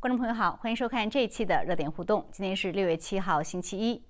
[0.00, 2.24] 观众朋友好，欢迎收看这一期的热点互动。
[2.30, 4.00] 今天是六月七号，星期一。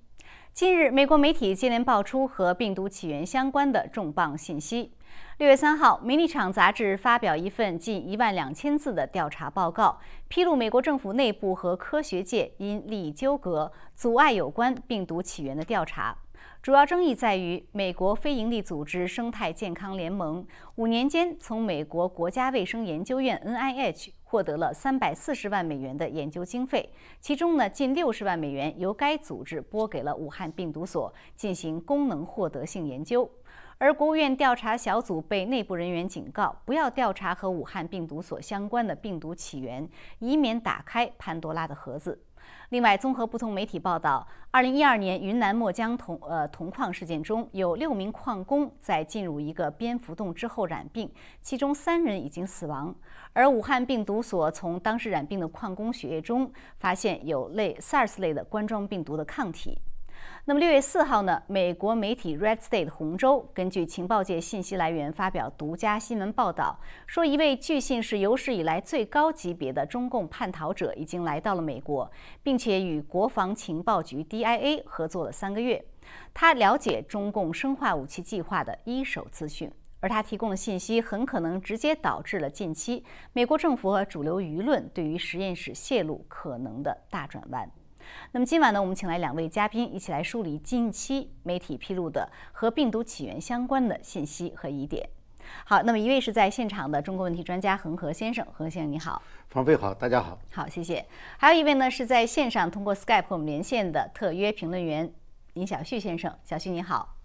[0.53, 4.93] 近日，美国媒体接连爆出和病毒起源相关的重磅信息。
[5.38, 9.98] 六月三号，《名利场》杂志发表一份近一万两千字的调查报告，
[10.29, 16.14] 披露美国政府内部和科学界因利益纠葛阻碍有关病毒起源的调查。
[16.61, 33.30] 主要争议在于，美国非营利组织生态健康联盟五年间从美国国家卫生研究院 （NIH） 获得了三百四十万美元的研究经费，其中呢，近六十万美元由该组织拨给了武汉病毒所进行功能获得性研究。
[33.78, 39.88] 而国务院调查小组被内部人员警告，不要调查和武汉病毒所相关的病毒起源，
[40.19, 42.20] 以免打开潘多拉的盒子。
[42.70, 51.10] 另外，综合不同媒体报道，二零一二年云南墨江铜呃铜矿事件中有六名矿工在进入一个蝙蝠洞之后染病，
[51.41, 52.94] 其中三人已经死亡。
[53.32, 59.80] 而武汉病毒所从当时染病的矿工血液中发现有类 SARS 类的冠状病毒的抗体。
[60.48, 61.42] 那么六月四号呢？
[61.46, 72.10] 美国媒体 Red State 红州根据情报界信息来源发表独家新闻报道，说一位据信是有史以来最高级别的中共叛逃者已经来到了美国，
[72.42, 75.84] 并且与国防情报局 DIA 合作了三个月。
[76.32, 83.04] 他了解中共生化武器计划的一手资讯，而他提供的信息很可能直接导致了近期
[83.34, 87.70] 美国政府和主流舆论对于实验室泄露可能的大转弯。
[88.33, 95.09] 那么今晚呢，我们请来两位嘉宾，一起来梳理近期媒体披露的和病毒起源相关的信息和疑点。
[95.65, 101.05] 好，那么一位是在现场的中国问题专家恒河先生，恒河先生你好，方飞好，大家好，好，谢谢。
[101.39, 105.11] 还有一位呢是在线上通过 Skype 和我们连线的特约评论员
[105.55, 107.17] 林小旭先生，小旭你好，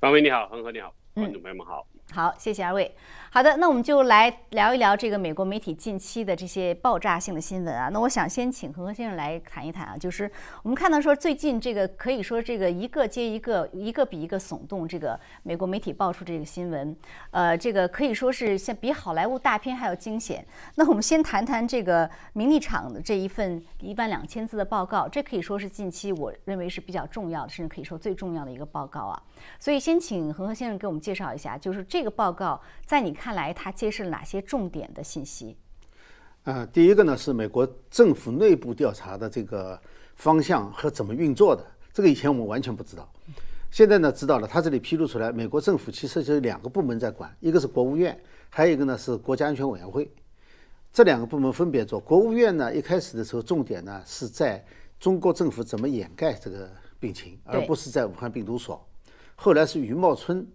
[0.00, 1.86] 方飞你好，恒河你好，观众朋友们好。
[2.12, 2.94] 好，谢谢二位。
[3.30, 7.90] 好的，那我们就来聊一聊这个美国媒体近期的这些爆炸性的新闻啊。
[7.92, 10.30] 那我想先请恒河先生来谈一谈啊，就是
[10.62, 14.88] 我们看到说最近这个可以说这个一个接一个，一个比一个耸动。
[14.88, 16.96] 这个美国媒体爆出这个新闻，
[17.32, 20.46] 呃，这个可以说是像比好莱坞大片还要惊险。
[20.76, 29.22] 那我们先谈谈这个名利场的这一份一万两千字的报告，这可以说是近期我认为是比较重要的，甚至可以说最重要的一个报告啊。
[29.58, 35.56] 所以先请恒河先生给我们介绍一下，就是这个报告在你看来它揭示了哪些重点的信息？
[36.44, 39.80] 呃，第一个呢是美国政府内部调查的这个
[40.14, 43.08] 方向和怎么运作的，这个以前我们完全不知道，
[43.70, 44.46] 现在呢知道了。
[44.46, 48.16] 他这里披露出来，美国政府其实就两个部门在管，一个是国务院，
[48.48, 50.08] 还有一个呢是国家安全委员会。
[50.92, 52.00] 这两个部门分别做。
[52.00, 54.64] 国务院呢一开始的时候重点呢是在
[54.98, 58.82] 中国政府怎么掩盖这个病情，而不是在武汉病毒所。
[59.34, 60.46] 后来是余茂春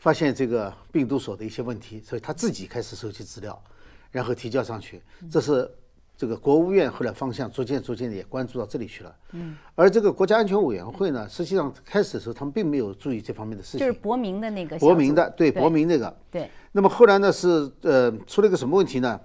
[0.00, 3.62] 发现这个病毒所的一些问题，所以他自己开始收集资料，
[4.10, 5.00] 然后提交上去。
[5.30, 5.70] 这是
[6.16, 9.16] 这个国务院后来方向逐渐逐渐的也关注到这里去了。
[9.32, 9.54] 嗯。
[9.74, 13.80] 而这个国家安全委员会呢，实际上开始的时候他们并没有注意这方面的事情。
[13.80, 14.78] 就是伯明的那个。
[14.78, 16.16] 伯明的对伯明那个。
[16.30, 16.50] 对。
[16.72, 19.20] 那么后来呢是呃出了一个什么问题呢？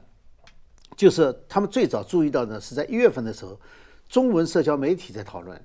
[0.98, 3.58] 就是他们最早注意到呢是在一月份的时候，
[4.10, 5.58] 中文社交媒体在讨论。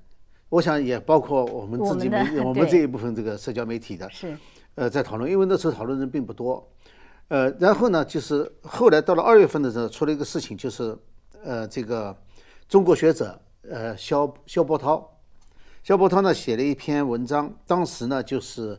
[0.48, 4.36] 我想也包括我们自己媒 我们这一部分这个社交媒体的，是，
[4.76, 6.66] 呃，在讨论，因为那时候讨论人并不多，
[7.28, 10.96] 呃，然后呢，就是后来到了二月份的时候，出了一个事情，就是
[11.42, 12.16] 呃，这个
[12.68, 13.38] 中国学者
[13.68, 15.18] 呃肖肖波涛，
[15.82, 18.78] 肖波涛呢写了一篇文章，当时呢就是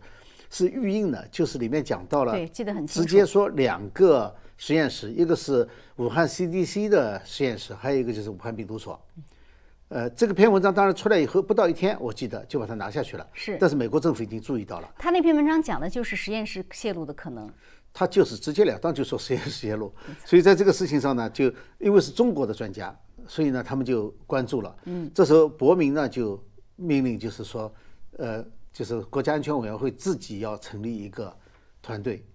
[0.49, 8.99] 是预印的，就是里面讲到了，对，记得很清楚，直接说两个实验室，一个是武汉 CDC 的实验室，还有一个就是武汉病毒所。
[9.91, 13.27] 呃，这个篇文章当然出来以后不到一天，我记得就把它拿下去了。
[13.33, 14.89] 是，但是美国政府已经注意到了。
[14.97, 17.51] 他那篇文章讲的就是实验室泄露的可能。
[17.91, 19.93] 他就是直截了当就说实验室泄露，
[20.23, 22.97] 所以在这个事情上呢，就因为是中国的专家，
[23.27, 24.73] 所以呢他们就关注了。
[24.85, 25.11] 嗯。
[25.13, 26.41] 这时候伯明呢就
[26.77, 27.69] 命令，就是说，
[28.17, 28.41] 呃，
[28.71, 31.35] 就是国家安全委员会自己要成立一个
[31.81, 32.25] 团队，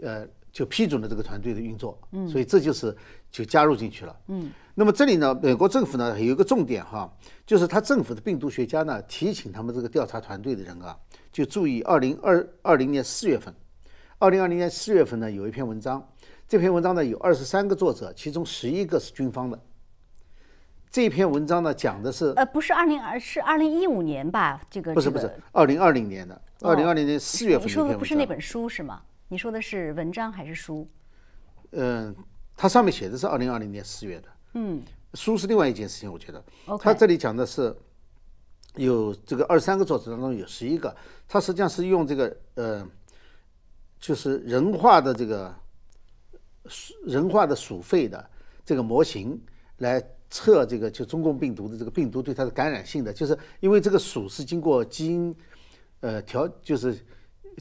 [0.00, 1.98] 呃，就批准了这个团队的运作。
[2.12, 2.28] 嗯。
[2.28, 2.94] 所以这就是
[3.30, 4.16] 就加入进去了。
[4.28, 4.50] 嗯。
[4.74, 7.12] 那么这里呢，美国政府呢有一个重点哈，
[7.44, 10.96] 就是他政府的病毒学家呢提醒他们这个调查团队的人啊，
[11.30, 13.54] 就注意二零二二零年四月份，
[14.18, 16.02] 二零二零年四月份呢有一篇文章，
[16.48, 19.60] 这篇文章呢有二十三个作者，其中十一个是军方的。
[20.90, 24.58] 这篇文章呢讲的是呃不是二零二是二零一五年吧？
[24.70, 27.66] 这个不是不是二零二零年的二零二零年四月份。
[27.66, 29.02] 你说的不是那本书是吗？
[29.32, 30.86] 你说的是文章还是书？
[31.70, 32.14] 嗯，
[32.54, 34.28] 它上面写的是二零二零年四月的。
[34.52, 34.82] 嗯，
[35.14, 36.44] 书是另外一件事情，我觉得。
[36.78, 37.74] 他这里讲的是
[38.74, 40.94] 有这个二十三个作者当中有十一个，
[41.26, 42.86] 他实际上是用这个呃，
[43.98, 45.54] 就是人化的这个
[47.06, 48.30] 人化的鼠肺的
[48.66, 49.42] 这个模型，
[49.78, 49.98] 来
[50.28, 55.34] 测这个就中共病毒的这个病毒对它的感染性的，就是因为这个鼠是经过基因
[56.00, 56.94] 呃调就是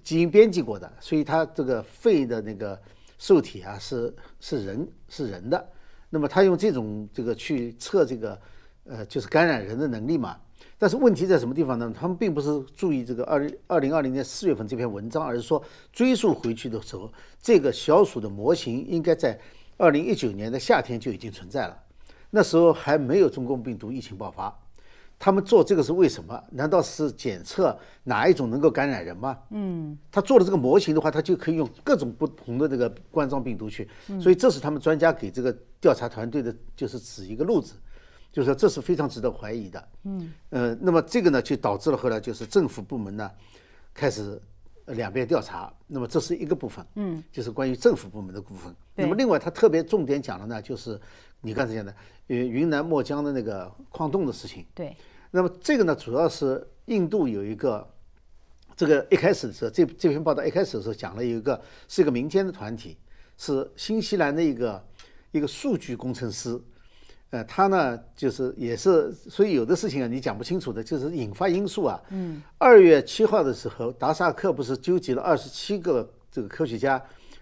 [0.04, 2.80] 基因编辑过的，所以它这个肺的那个
[3.18, 5.70] 受体啊是是人是人的，
[6.10, 8.40] 那么他用这种这个去测这个
[8.86, 10.38] 呃就是感染人的能力嘛。
[10.78, 11.94] 但是问题在什么地方呢？
[11.96, 15.64] 他们并不是注意这个二二零二零年四月份这篇文章，而是说
[15.94, 19.40] 追溯回去的时候，这个小鼠的模型应该在
[19.78, 21.78] 二零一九年的夏天就已经存在了。
[22.32, 24.58] 那时候还没有中共病毒疫情爆发。
[25.24, 26.44] 他们做这个是为什么？
[26.50, 29.38] 难道是检测哪一种能够感染人吗？
[29.52, 33.88] 嗯，他做了这个模型的话，他就可以用各种不同的这个冠状病毒去。
[34.20, 37.76] 所以这是他们专家给这个调查团队的，就是指一个路子。
[38.32, 39.88] 就是说，这是非常值得怀疑的。
[40.06, 43.30] 嗯，呃，那么这个呢，就导致了后来就是政府部门呢，
[43.94, 44.42] 开始
[44.88, 45.72] 两边调查。
[45.86, 48.74] 那么这是一个部分，嗯，就是关于政府部门的部分。
[48.96, 51.00] 那么另外，他特别重点讲了呢，就是
[51.42, 51.94] 你刚才讲的，
[52.30, 54.66] 呃，云南墨江的那个矿洞的事情。
[54.74, 54.98] 对。
[55.32, 57.88] 那么这个呢，主要是印度有一个，
[58.76, 62.98] 这个一开始的时候，这这篇报道一开始的时候讲了有一个是一个民间的团体，
[63.38, 64.86] 是新西兰的一个
[65.32, 66.60] 一个数据工程师。
[67.30, 71.98] 呃，他呢，就是也是，所以有的事情啊，你讲不清楚的，就是引发因素啊。
[72.10, 72.44] 嗯。
[72.58, 77.02] 二月七号的时候，达萨克不是纠集了二十七个这个科学家，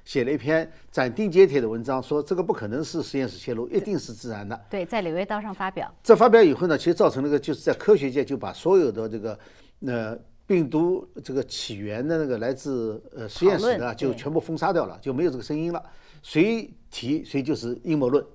[0.09, 4.59] 写了一篇斩钉截铁的文章，说这个不可能是实验室泄露，一定是自然的。
[4.67, 5.94] 对，在《柳叶刀》上发表。
[6.01, 9.38] 这发表以后呢，其实造成了个，就是在科学界就把所有的这个
[9.85, 10.17] 呃
[10.47, 15.83] 病毒这个起源的那个来自呃实验室的就全部封杀掉了，就没有这个声音了，
[16.23, 18.25] 谁提谁就是阴谋论。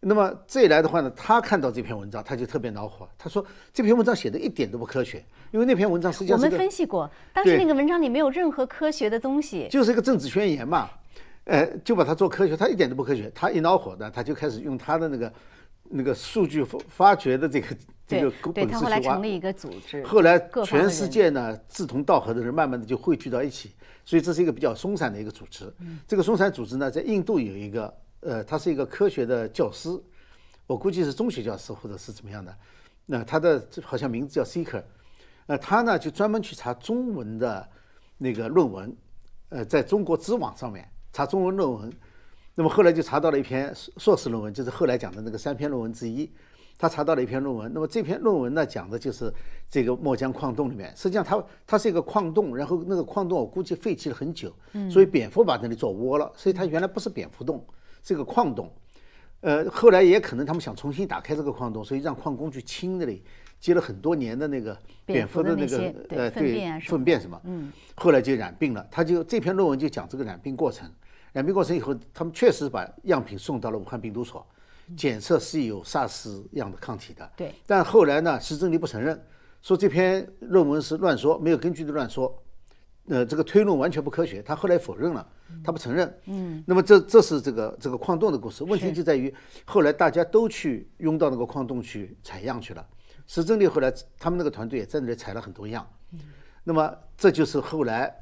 [0.00, 3.08] 那么这一来的话呢，他看到这篇文章，他就特别恼火。
[3.18, 10.88] 他说这篇文章写的一点都不科学，因为那篇文章实际上我们分析过，当时那个文章里没有任何科学的东西，就是一个政治宣言嘛。
[11.44, 13.28] 呃，就把它做科学，他一点都不科学。
[13.34, 15.32] 他一恼火呢，他就开始用他的那个
[15.82, 23.72] 那个数据发发掘的这个这个对他后来成立一个组织，后来全世界呢志同道合的人慢慢的就汇聚到一起，
[24.04, 25.72] 所以这是一个比较松散的一个组织。
[26.06, 27.92] 这个松散组织呢，在印度有一个。
[28.20, 29.88] 呃，他是一个科学的教师，
[30.66, 32.54] 我估计是中学教师或者是怎么样的。
[33.06, 34.82] 那他的好像名字叫 Seeker，
[35.46, 37.68] 呃，他呢就专门去查中文的
[38.16, 38.96] 那个论文，
[39.48, 41.92] 呃，在中国知网上面查中文论文。
[42.54, 46.30] 那么后来就查到了一篇硕士论文，就是后来讲的那个三篇论文之一。
[46.76, 49.32] 他查到了一篇论文，那么这篇论文呢讲的就是
[49.68, 54.52] 这个墨江矿洞里面，实际上它它是一个矿洞，然后那个矿洞我估计废弃了很久，
[54.88, 57.64] 所以蝙蝠把那里做窝了，所以它原来不是蝙蝠洞。
[58.02, 58.72] 这个矿洞，
[59.40, 63.22] 呃，后来也可能他们想重新打开这个矿洞，所以让矿工去清那里
[63.60, 68.86] 积了很多年的那个蝙蝠的那个呃对粪便什么，嗯，后来就染病了。
[68.90, 70.90] 他就这篇论文就讲这个染病过程，
[71.32, 74.46] 染病过程以后，他们确实把样品送到了武汉病毒所
[74.96, 77.52] 检测是有 SARS 样的抗体的，对。
[77.66, 79.20] 但后来呢，施正利不承认，
[79.60, 82.42] 说这篇论文是乱说，没有根据的乱说，
[83.08, 85.26] 呃，这个推论完全不科学，他后来否认了。
[85.64, 88.62] 他不承认，嗯，那么这这是这个这个矿洞的故事。
[88.64, 89.34] 问题就在于，
[89.64, 92.86] 后来大家都去拥到那个矿洞去采样去了。
[93.26, 95.86] 石正丽后来他们那个团队也在那里采了很多样，
[96.64, 98.14] 那么这就是后来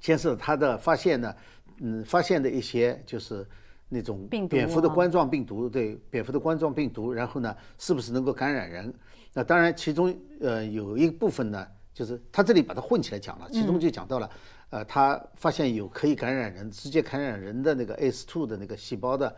[0.00, 1.34] 先是他的发现呢，
[1.80, 3.46] 嗯，发现的一些就是
[3.88, 8.92] 那种蝙蝠的冠状病毒，对蝙蝠的冠状病毒，然后呢，是不是能够感染人？
[9.34, 11.66] 那当然，其中呃有一部分呢，
[11.98, 14.30] 就是他这里把它混起来讲了，其中就讲到了。
[14.70, 19.34] 呃，他发现有可以感染人、直接感染人的那个 ACE2 的那个细胞的，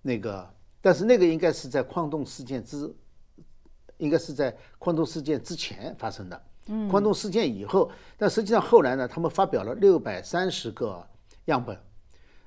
[0.00, 0.48] 那个，
[0.80, 2.90] 但是那个应该是在矿洞事件之，
[3.98, 6.42] 应该是在矿洞事件之前发生的。
[6.68, 6.88] 嗯。
[6.88, 11.06] 矿洞事件以后，但实际上后来呢，他们发表了六百三十个
[11.44, 11.78] 样本，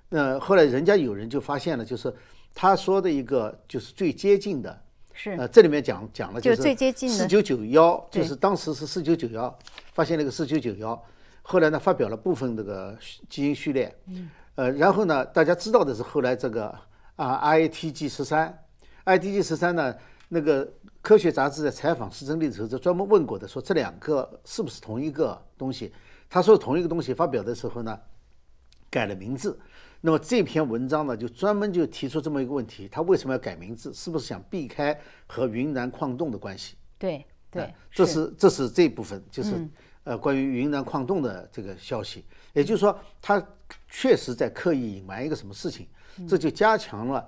[0.10, 2.12] 那后来人家有人就发现了，就是
[2.56, 4.82] 他说的一个就是最接近的，
[5.14, 9.58] 是呃，这里面讲讲了就是最接近的四九九幺，就是当时是四九九幺，
[9.94, 11.02] 发现了一个四九九幺。
[11.42, 13.94] 后来呢，发表了部分这个基因序列，
[14.56, 16.74] 呃，然后呢，大家知道的是后来这个
[17.16, 18.58] 啊，ITG 十三
[19.06, 19.94] ，ITG 十三呢，
[20.30, 25.92] 那个科学杂志在采访施正利的时候，就专门问过的，说这两个是不是同一个东西？
[26.30, 28.00] 他说同一个东西，发表的时候呢，
[28.90, 29.60] 改了名字。
[30.02, 33.94] 那么这篇文章呢，就专门就提出这么一个问题：他为什么要改名字？
[33.94, 36.76] 是不是想避开和云南矿洞的关系？
[36.98, 39.68] 对对，这是这是这部分，就是。
[40.04, 43.40] 呃，关于云南矿洞的这个消息，也就是说，他
[43.88, 45.88] 确实在刻意隐瞒一个什么事情，
[46.28, 47.24] 这就加强了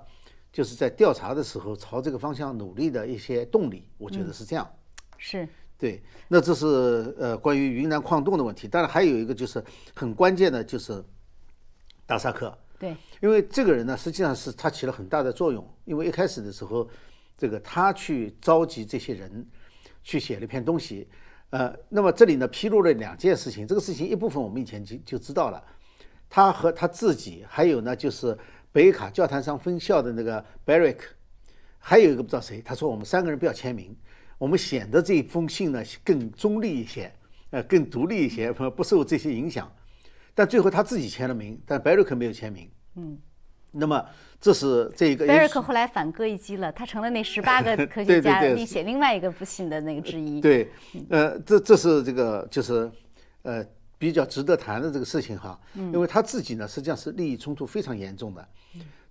[0.52, 3.88] 就是在调查的时候朝这个方向努力的一些动力。
[3.96, 4.68] 我觉得是这样。
[5.18, 5.48] 是。
[5.78, 8.66] 对，那这是呃关于云南矿洞的问题。
[8.66, 9.64] 当然还有一个就是
[9.94, 11.00] 很关键的，就是
[12.06, 12.52] 达萨克。
[12.84, 15.66] 对，因为这个人呢，实际上是他起了很大的作用。
[15.86, 16.86] 因为一开始的时候，
[17.38, 19.46] 这个他去召集这些人，
[20.02, 21.08] 去写了一篇东西。
[21.48, 23.66] 呃，那么这里呢披露了两件事情。
[23.66, 25.64] 这个事情一部分我们以前就就知道了，
[26.28, 28.36] 他和他自己，还有呢就是
[28.70, 30.98] 北卡教堂上分校的那个 Barrick，
[31.78, 33.96] 还有一个不知道谁，他说我们三个人不要签名，
[34.36, 37.10] 我们显得这封信呢更中立一些，
[37.48, 39.72] 呃，更独立一些，不受这些影响。
[40.34, 42.68] 但最后他自己签了名，但 Barrick 没有签名。
[42.96, 43.16] 嗯，
[43.70, 44.04] 那么
[44.40, 45.26] 这是这一个。
[45.26, 50.40] 贝瑞克后来反戈一击了，他成了那十八个 科学家里写另外一个不幸的那个之一。
[50.40, 50.70] 对，
[51.08, 52.90] 呃，这这是这个就是
[53.42, 53.64] 呃
[53.96, 58.48] 比较值得谈的这个事情哈，因为他自己呢实际上是利益冲突非常严重的，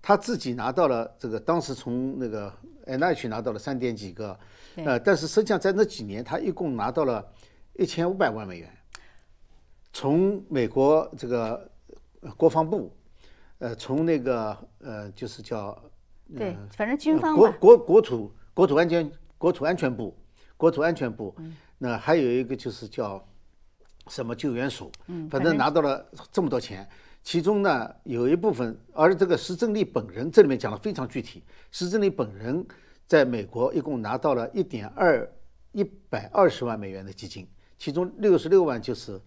[0.01, 2.53] 他自己拿到了这个当时从那个
[2.86, 4.38] NIH 拿到了三点几个，
[4.75, 7.25] 呃，但是实际上在那几年他一共拿到了
[7.80, 8.70] 一千五百万美元。
[9.96, 11.72] 从美国这个
[12.36, 12.92] 国防部，
[13.60, 15.80] 呃，从那个呃，就是叫
[16.36, 20.18] 对，反正军方国国国土国土安全国土安全部，
[20.58, 21.36] 国土安全部，
[21.78, 23.24] 那还有一个就是叫
[24.08, 24.92] 什么救援署，
[25.30, 26.90] 反正拿到了这么多钱，
[27.22, 32.66] 其中呢有一部分，而这个石正利本人这里面讲的非常具体，石正利本人
[33.06, 35.32] 在美国一共拿到了一点二
[35.72, 37.48] 一百二十万美元的基金，
[37.78, 39.22] 其中六十六万就是。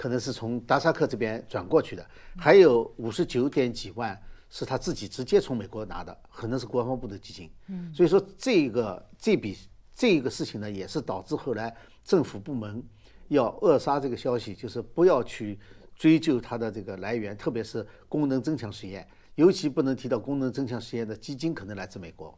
[0.00, 2.02] 可能是从达萨克这边转过去的，
[2.38, 7.50] 还有五十九点几万是他自己直接从美国拿的，可能是国防部的基金。
[7.66, 9.58] 嗯，所以说这个这笔
[9.94, 12.82] 这个事情呢，也是导致后来政府部门
[13.28, 15.60] 要扼杀这个消息，就是不要去
[15.94, 22.34] 追究它的这个来源，特别是功能增强实验，尤其不能提到功能增强实验的基金可能来自美国。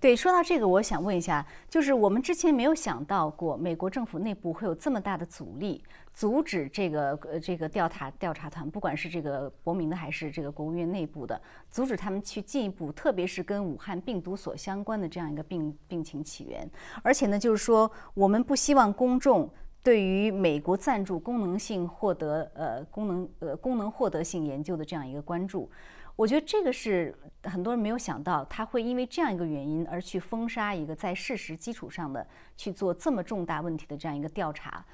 [0.00, 16.68] 对，说到这个，我想问一下，就是我们之前没有想到过，美国政府内部会有这么大的阻力，阻止这个呃这个调查调查团，不管是这个国民的还是这个国务院内部的，阻止他们去进一步，特别是跟武汉病毒所相关的这样一个病病情起源。
[17.02, 19.48] 而且呢，就是说，我们不希望公众
[19.82, 25.70] 对于美国赞助功能性获得呃功能呃功能获得性研究的这样一个关注。
[26.16, 27.14] 我觉得这个是
[27.44, 32.26] 很多人没有想到，他会因为这样一个原因而去封杀一个在事实基础上的
[32.56, 34.84] 去做这么重大问题的这样一个调查。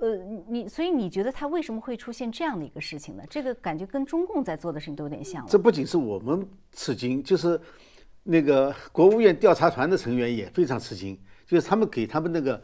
[0.00, 0.16] 呃，
[0.48, 3.22] 你所以你觉得他为什么会出现这样的一个事情呢？
[3.30, 5.46] 这个感觉跟中共在做的事情都有点像。
[5.46, 7.60] 这不仅是我们吃惊，就是
[8.24, 11.16] 那个国务院调查团的成员也非常吃惊，
[11.46, 12.60] 就是他们给他们那个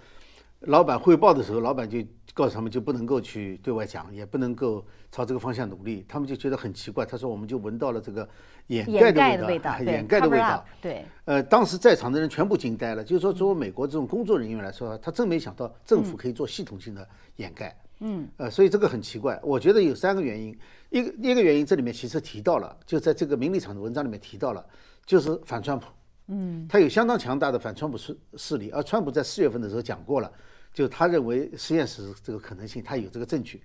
[0.61, 1.99] 老板汇报的时候，老板就。
[2.35, 6.05] 告诉他们就不能够去对外讲，也不能够朝这个方向努力。
[6.07, 7.05] 他们就觉得很奇怪。
[7.05, 8.29] 他说：“我们就闻到了这个
[8.69, 11.05] 掩盖的味道，掩盖的味道。”对。
[11.25, 13.03] 呃，当时在场的人全部惊呆了。
[13.03, 17.77] 就是说，作为美国这种工作人员来说，他真没想到政府可以做系统性的掩盖。
[17.99, 18.29] 嗯。
[18.37, 19.37] 呃，所以这个很奇怪。
[19.43, 20.57] 我觉得有三个原因。
[20.91, 24.65] 一个一个原因，这里面其实提到了，就在这个名利场的文章里面提到了，
[25.05, 25.87] 就是反川普。
[26.29, 26.67] 嗯。
[26.69, 30.33] 他有相当强大的反川普势势力，而川普在四月份的时候讲过了。
[30.73, 33.63] 就他认为实验室这个可能性，他有这个证据，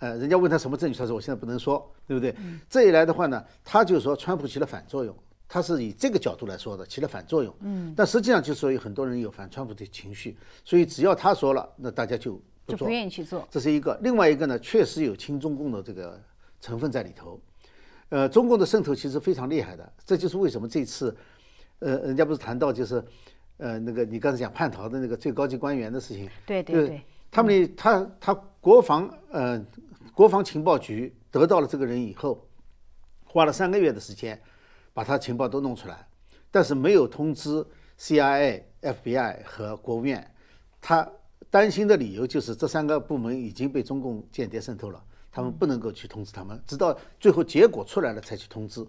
[0.00, 2.34] 呃，人家问他什么证据，他说我现在不能说，对不对？
[2.68, 5.16] 这一来的话呢，他就说川普起了反作用，
[5.48, 7.54] 他是以这个角度来说的，起了反作用。
[7.60, 13.46] 嗯，但实际上就是说有很多人有反川普的情绪，所以只要他说了，那大家就就不愿意去做。
[13.50, 16.20] 这是一个，另外一个呢，确实有亲中共的这个
[16.60, 17.40] 成分在里头，
[18.10, 21.16] 呃，中共的渗透其实非常厉害的，这就是为什么这次，
[21.82, 23.04] 呃，人家不是谈到就是。
[23.58, 29.64] 呃，那个你刚才讲叛逃的那个最高级官员的事情，对对对，他们他他国防呃
[30.12, 32.44] 国防情报局得到了这个人以后，
[33.24, 34.40] 花了三个月的时间，
[34.92, 36.04] 把他情报都弄出来，
[36.50, 37.64] 但是没有通知
[38.00, 40.28] CIA、FBI 和国务院，
[40.80, 41.08] 他
[41.48, 48.84] 担心的理由就是这三个部门已经被中共间谍渗透了，他们不能够去通知他们，直到最后结果出来了才去通知。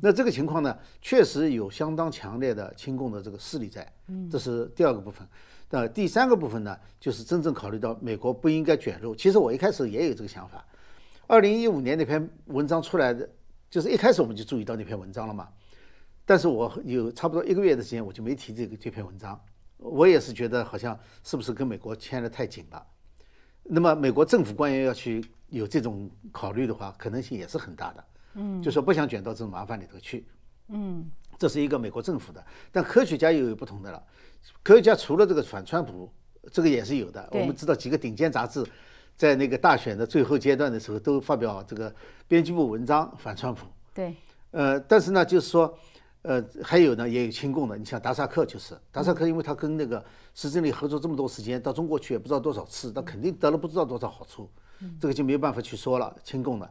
[0.00, 3.92] 那这个情况呢，确实有相当强烈的亲共的这个势力在，
[4.30, 5.26] 这是第二个部分。
[5.70, 9.16] 那第三个部分呢，就是真正考虑到美国不应该卷入。
[9.16, 10.64] 其实我一开始也有这个想法。
[11.26, 13.28] 二零一五年那篇文章出来的，
[13.70, 15.48] 就是一开始我们就注意到那篇文章了嘛。
[16.24, 19.40] 但是我有差不多一个月的时间，我就没提这个这篇文章。
[19.78, 22.86] 我也是觉得好像是不是跟美国牵得太紧了。
[23.62, 28.04] 那么美国政府官员要去有这种考虑的话，可能性也是很大的。
[28.34, 30.26] 嗯，就说不想卷到这种麻烦里头去，
[30.68, 34.02] 嗯，这是一个美国政府的，但科学家又有不同的了。
[34.62, 36.10] 科学家除了这个反川普，
[36.50, 37.28] 这个也是有的。
[37.32, 38.64] 我们知道几个顶尖杂志，
[39.16, 41.94] 在那个大选的最后阶段的时候，都发表这个
[42.26, 43.66] 编辑部文章反川普。
[43.94, 44.16] 对，
[44.50, 45.78] 呃，但是呢，就是说，
[46.22, 47.76] 呃，还有呢，也有亲共的。
[47.76, 50.02] 你像达萨克就是，达萨克因为他跟那个
[50.34, 54.50] 施正利合作这么多时间，到中国去也不知道多少次，他肯定得了不知道多少好处，
[54.98, 56.68] 这个就没有办法去说了亲共的。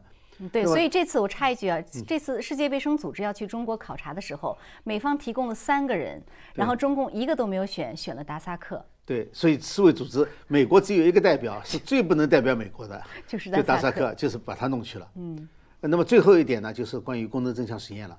[0.50, 6.22] 对，所以这次我插一句啊，这次世界卫生组织要去中国考察的时候，美方提供了三个人，
[6.56, 8.84] 然后中共一个都没有选，选了达萨克。
[9.06, 15.12] 对，所以世卫组织美国只有一个代表是最不能代表美国的， 就是达萨克，就是把他弄去了。
[15.16, 15.48] 嗯，
[15.82, 18.18] 那么最后一点呢，就是关于功能增强实验了，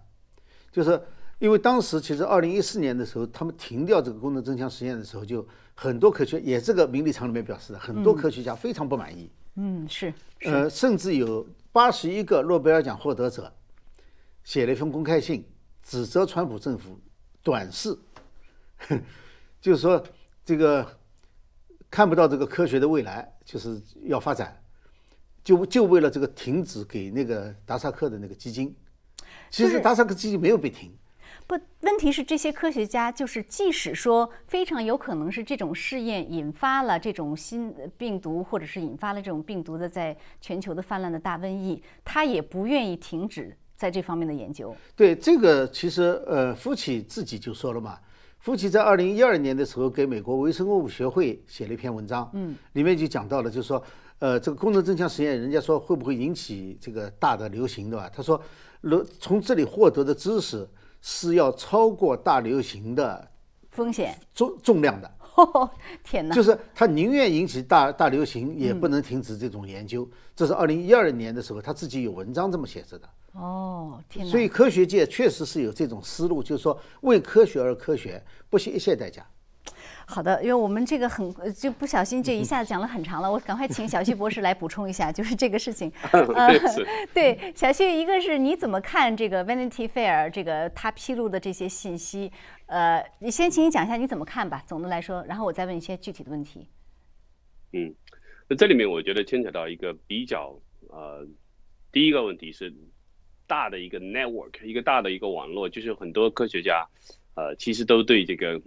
[0.71, 1.01] 就是
[1.39, 9.31] 因为当时其实二零一四年的时候，他们停掉这个功能增强实验的时候，就很多科学也这个名利场里面表示的，很多科学家非常不满意。
[9.57, 10.13] 嗯，是，
[10.45, 13.53] 呃，甚至有八十一个诺贝尔奖获得者
[14.45, 15.45] 写了一封公开信，
[15.83, 17.01] 指责川普政府
[17.43, 17.99] 短视，
[19.61, 20.03] 就是说
[20.45, 20.87] 这个
[21.91, 24.63] 看不到这个科学的未来，就是要发展，
[25.43, 28.77] 就就为了这个停止给那个达萨克的那个基金，
[29.51, 30.95] 其实达萨克基金没有被停。
[31.47, 44.75] 不，问题是这些科学家就是，即使说非常有可能是这种试验引发了这种新病毒，或者是引发了这种病毒的在全球的泛滥的大瘟疫，他也不愿意停止在这方面的研究。
[44.97, 47.99] 对这个，其实呃，夫妻自己就说了嘛，
[48.39, 53.83] 夫妻在二零一二年的时候给美国微生物学会写了一篇文章，嗯，里面就讲到了，就是说，
[54.21, 58.09] 呃，这个功能增强实验，人家说会不会引起这个大的流行，对吧？
[58.15, 58.41] 他说，
[58.81, 60.67] 从从这里获得的知识。
[61.03, 63.29] 是要超过大流行的
[63.71, 65.11] 风险重重量的，
[66.05, 66.35] 天哪！
[66.35, 70.09] 就是他宁愿引起大大流行，也不能停止这种研究。
[70.37, 73.09] 这是二零一二年的时候，他自己有文章这么写着的。
[73.33, 74.31] 哦，天哪！
[74.31, 79.27] 所以科学界确实是有这种思路，就是说为科学而科学，不惜一切代价。
[80.13, 85.91] 好的，因为我们这个很就不小心这一下子讲了很长了，我赶快请小旭博士来补充一下，就是这个事情。
[87.15, 92.31] 对，小旭，一个是你怎么看这个 Vanity Fair 这个他披露的这些信息？
[92.67, 94.63] 呃，你先请你讲一下你怎么看吧。
[94.67, 96.69] 总的来说，然后我再问一些具体的问题。
[97.73, 97.95] 嗯，
[98.49, 100.55] 那这里面我觉得牵扯到一个比较
[100.91, 101.27] 呃，
[101.91, 102.71] 第一个问题是
[103.47, 106.87] 大的一个 network，一个大的一个网络，就是很多科学家
[107.35, 108.61] 呃，其实都对这个。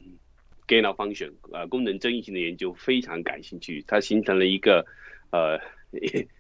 [0.68, 4.86] Gain of function，呃，功能争议性的研究非常感兴趣，它形成了一个，
[5.32, 5.60] 呃，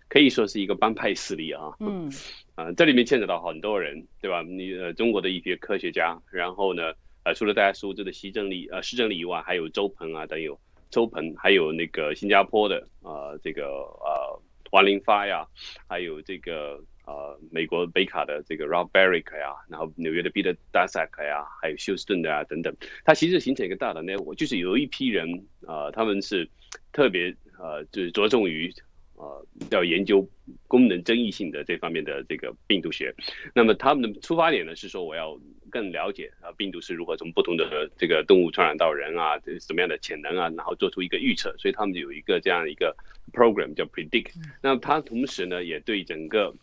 [0.07, 1.71] 可以说是一个帮派势力啊。
[1.79, 2.11] 嗯。
[2.55, 4.41] 啊，这里面牵扯到很多人，对吧？
[4.41, 10.57] 你呃，中国的一些科学家，然后呢，呃，除了大家熟知的习正理呃，施正理以外，还有周鹏啊等有
[10.89, 15.45] 周鹏，还有那个新加坡的呃，这个呃，王林发呀，
[15.87, 16.83] 还有这个。
[17.05, 26.49] 呃，美国北卡的这个 Rob Barrick 呀，然后纽约的 Peter Daszak 呀，还有休斯顿的啊等等，它其实形成一个大的 network，就是有一批人啊，他们是
[26.91, 28.73] 特别呃，就是着重于
[29.15, 30.27] 呃要研究
[30.67, 33.13] 功能争议性的这方面的这个病毒学。
[33.53, 35.39] 那么他们的出发点呢是说，我要
[35.69, 41.55] 更了解啊病毒是如何从不同的这个动物传染到人啊，什么样的潜能啊，然后做出一个预测。
[41.59, 42.95] 所以他们有一个这样一个
[43.31, 44.33] program 叫 Predict。
[44.61, 46.53] 那么它同时呢也对整个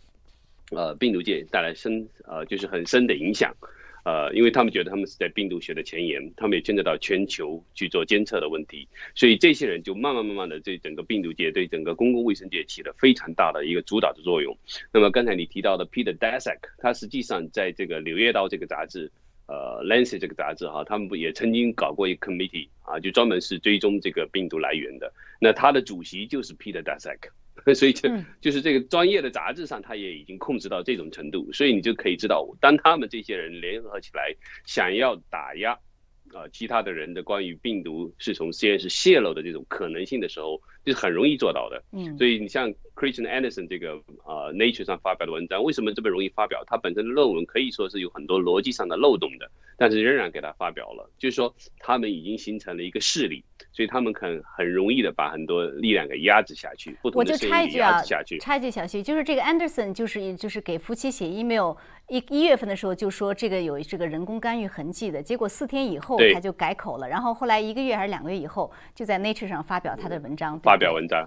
[0.74, 3.54] 呃，病毒界带来深呃，就是很深的影响，
[4.04, 14.56] 呃，因为他们觉得他们是在病毒学的前沿，他们也牵扯到全球去做监测的问题，所以这些人就慢慢慢慢的对整个病毒界、对整个公共卫生界起了非常大的一个主导的作用。
[14.90, 19.12] 那么刚才你提到的 Peter Daszak，他实际上在这个《柳叶刀》这个杂志，
[19.46, 25.12] 呃，《Lancet》这个杂志哈，他们不也曾经搞过一个 committee 啊，就专门是追踪这个病毒来源的。
[25.38, 27.28] 那他的主席就是 Peter Daszak。
[27.74, 28.08] 所以就
[28.40, 35.72] 就是这个专业的杂志上，他也已经控制到这种程度，所以你就可以知道，当他们这些人联合起来，想要打压
[36.32, 41.82] 啊其他的人的关于病毒是从实验室泄露的这种可能性的时候，就是很容易做到的。
[41.92, 43.92] 嗯，所以你像 Christian Anderson 这个
[44.24, 46.62] 呃 Nature 上发表的文章，为什么这么容易发表？
[46.66, 53.44] 他本身的论文可以说是有很多逻辑上的漏洞的，但是仍然给他发表了，就是说他们已经形成了一个势力。
[53.74, 58.38] 所以他们很很容易的把很多力量给压制下去，不同的声音压制下去。
[58.38, 61.74] 插一句小徐，就是这个 Anderson，就是就是给夫妻写 email，
[62.08, 70.60] 一一月份的时候就说这个有这个人工干预痕迹的，结果四天以后他就改口了，然后后来一个月还是两个月以后，就在 Nature 上发表他的文章。
[70.60, 71.26] 发表文章，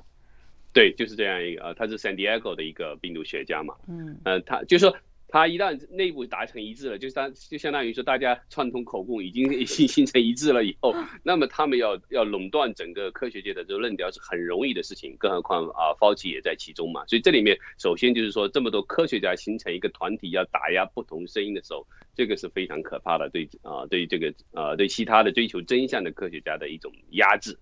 [0.76, 4.96] 对，就是这样一个呃，他是 San Diego 的一个病毒学家嘛，嗯，呃，他就说。
[5.28, 17.06] 他一旦内部达成一致了，就他就相当于说大家串通口供，已经已经形成一致了以后， 那么他们要要垄断整个科学界的这个论调是很容易的事情，更何况啊，Fauci 也在其中嘛。
[17.08, 21.86] 所以这里面首先就是说，这么多科学家形成一个团体，要打压不同声音的时候，
[22.16, 27.58] 这个是非常可怕的，对啊，对这个呃，对其他的追求真相的科学家的一种压制。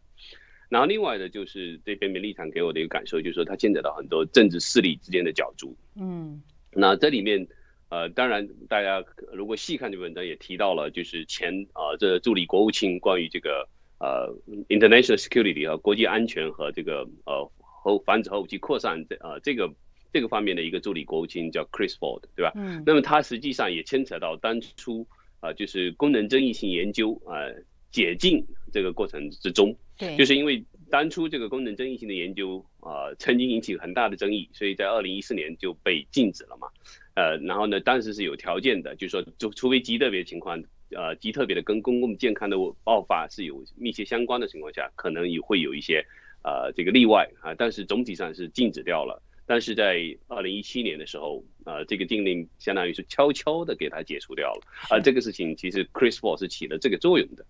[0.73, 6.41] 然后另外的就是这篇立场给我的一个感受，就是说它牵扯到很多政治势力之间的角逐，嗯。
[6.71, 7.47] 那这里面，
[7.89, 14.36] 呃，当然，大家如果细看这篇文章，也提到了，就是前啊，这助理国务卿关于这个呃
[14.67, 19.71] ，international security 和国际安全和这个呃后防止核武器扩散这呃这个
[20.12, 22.51] 这个方面的一个助理国务卿叫 Chris Ford，对吧？
[22.55, 22.81] 嗯。
[22.83, 25.05] 那么他实际上也牵扯到当初
[25.39, 27.45] 啊，就是功能争议性研究啊
[27.93, 29.73] 解禁这个过程之中。
[29.97, 30.17] 对。
[30.17, 36.67] 就是因为当初这个功能争议性的研究啊曾经引起很大的争议，所以在二零一四年就被禁止了嘛。
[37.15, 46.03] 呃，然后呢，当时是有条件的，就是说，就除非极特别情况，呃，极特别的跟公共健康的爆发是有密切相关的情况下，可能也会有一些
[46.43, 49.21] 呃这个例外啊，但是总体上是禁止掉了。
[49.45, 57.45] 但是在二零一七年的时候，呃，这个禁令相当于是悄悄的给它解除掉了，而这个事情其实 Chris Paul 是起了这个作用的。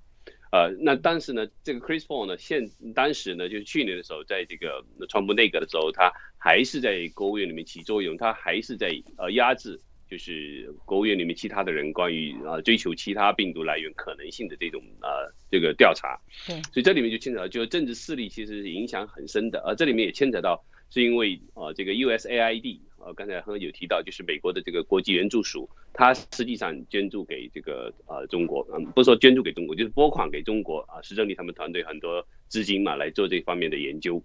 [0.53, 16.19] 呃，那但是呢，这个 Chris Paul 呢，现当时呢，就是去年的时候，在这个川普内阁的时候，他还是在国务院里面起作用，他还是在呃压制，就是国务院里面其他的人关于呃追求其他病毒来源可能性的这种呃这个调查。
[16.45, 22.77] 对，所以这里面就牵扯到，就是政治势力其实是影响很深的，而这里面也牵扯到，是因为呃这个 USAID。
[23.05, 34.23] 呃，刚才刚刚有提到，就是美国的这个国际援助署，它实际上捐助给这个呃中国，嗯，不是说捐助给中国，就是拨款给中国啊，施正利他们团队很多资金嘛，来做这方面的研究，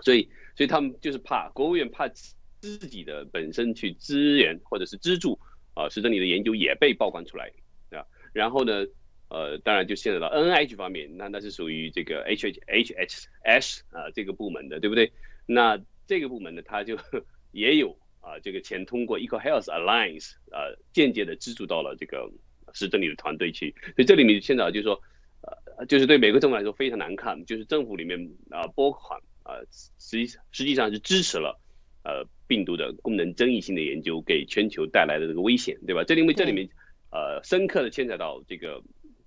[0.00, 5.38] 所以，所以他们就是怕国务院怕自己的本身去支援或者是资助
[5.74, 7.52] 啊，施正利的研究也被曝光出来，
[7.88, 8.06] 对吧？
[8.32, 8.84] 然后呢，
[9.28, 15.12] 呃，当然就牵扯到 N I H 方面，那那是属于这个 H H H H S 啊这个部门的，对不对？
[15.46, 16.98] 那这个部门呢，他就。
[17.52, 22.30] 也有啊，这个钱通过 Eco Health Alliance 啊，间接的资助到了这个
[22.74, 25.00] 市政里的团队去，所以这里面现在就是说，
[25.76, 29.54] 呃，就是对美国政府来说非常难看，就是政府里面啊拨款啊，
[29.98, 31.60] 实际实际上是支持了
[32.04, 36.02] 呃病毒的功能争议性的研究给全球带来的这个危险，对吧？
[36.04, 36.68] 这因为这里面
[37.10, 38.82] 呃深刻的牵扯到这个。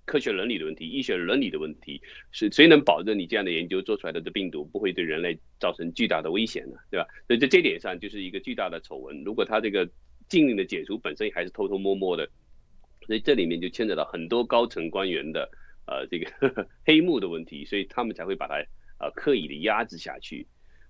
[0.06, 6.76] 科学伦理的问题，医学伦理的问题，是谁能保证你这样的研究做出来的这病毒不会对人类造成巨大的危险呢？
[6.90, 7.06] 对吧？
[7.26, 9.24] 所以在这点上就是一个巨大的丑闻。
[9.24, 9.86] 如果他这个
[10.28, 12.30] 禁令的解除本身还是偷偷摸摸的，
[13.04, 15.50] 所以这里面就牵扯到很多高层官员的
[15.86, 18.54] 呃这个 黑幕的问题，所以他们才会把它
[19.00, 20.46] 呃刻意的压制下去。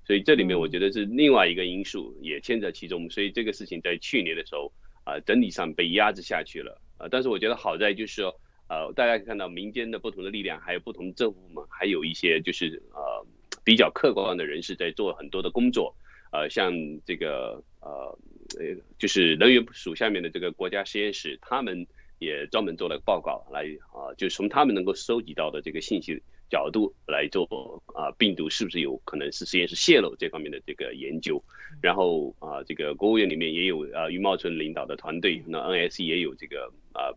[0.06, 3.08] 所以这里面我觉得是另外一个因素也牵扯其中。
[3.08, 4.70] 所以这个事情在去年的时候
[5.04, 7.08] 啊整体上被压制下去了啊。
[7.10, 8.38] 但是我觉得好在就是说。
[8.68, 13.24] 呃，大家可以看到民间的不同的力量，还有不同政府部门，还有一些就是呃
[13.64, 15.94] 比较客观的人士在做很多的工作。
[16.32, 16.72] 呃，像
[17.06, 18.18] 这个呃
[18.58, 21.86] 呃，就是能源署下面的这个国家实验室，他们
[22.18, 23.62] 也专门做了报告来
[23.94, 31.40] 啊，就是从他们能够收集到的这个信息角度来做啊，病毒是不是有可能是实验室泄露这方面的这个研究。
[31.80, 37.14] 然后啊，这个国务院里面也有啊余茂春领导的团队，那 NS 也有这个啊。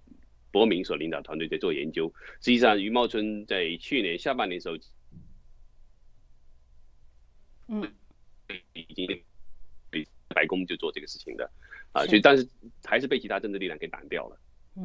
[0.52, 2.12] 伯明所领导团队在做研究。
[2.42, 4.76] 实际上，余茂春在去年下半年时候，
[7.68, 7.92] 嗯，
[8.74, 9.08] 已经
[10.30, 11.50] 白宫就做这个事情的
[11.92, 12.48] 啊，所以但是
[12.84, 14.40] 还是被其他政治力量给挡掉了，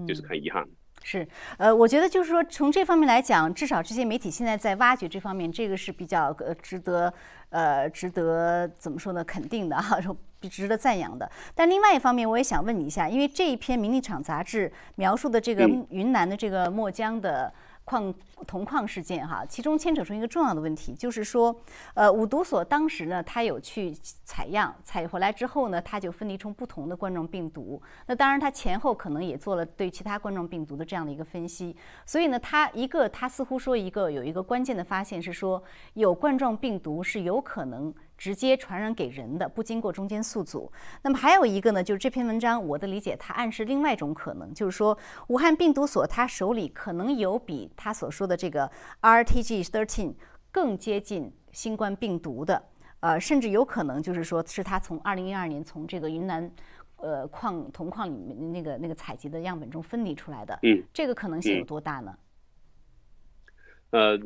[0.06, 0.66] 就是很遗憾。
[1.02, 1.26] 是，
[1.58, 7.12] 呃，我觉得就是说，从这方面来讲，至少这些媒体现在在挖掘这方面，这个是比较呃值得，
[7.50, 9.22] 呃，值得怎么说呢？
[9.24, 10.16] 肯定的哈，说
[10.48, 11.30] 值得赞扬的。
[11.54, 17.52] 但另外一方面，我也想问你一下，因为这一篇《名利场》杂志描述的这个云南的这个墨江的。
[17.86, 18.14] 矿
[18.46, 21.54] 铜矿事件哈，其中牵扯出一个重要的问题，就是说，
[21.92, 27.82] 呃，五毒所当时呢，他有去采样，采回来之后呢，他就分离出不同的冠状病毒。
[28.06, 31.76] 那当然，他前后可能也做了对其他冠状病毒的这样的一个分析。
[32.06, 37.92] 所以呢，他一个他似乎说一个有一个关键的发现是说，有冠状病毒是有可能。
[38.24, 40.72] 直接传染给人的，不经过中间宿主。
[41.02, 50.14] 那么还有一个呢，就是这篇文章，我的理解，它暗示另外一种可能，就是说，武汉病毒所他手里可能有比他所说的这个 R T G thirteen
[50.50, 52.64] 更接近新冠病毒的，
[53.00, 56.50] 呃，甚至有可能就是说是他从2012年从这个云南，
[56.96, 60.58] 呃，矿铜矿里面那个那个采集的样本中分离出来的。
[60.62, 62.16] 嗯，这个可能性有多大呢？
[63.90, 64.18] 呃。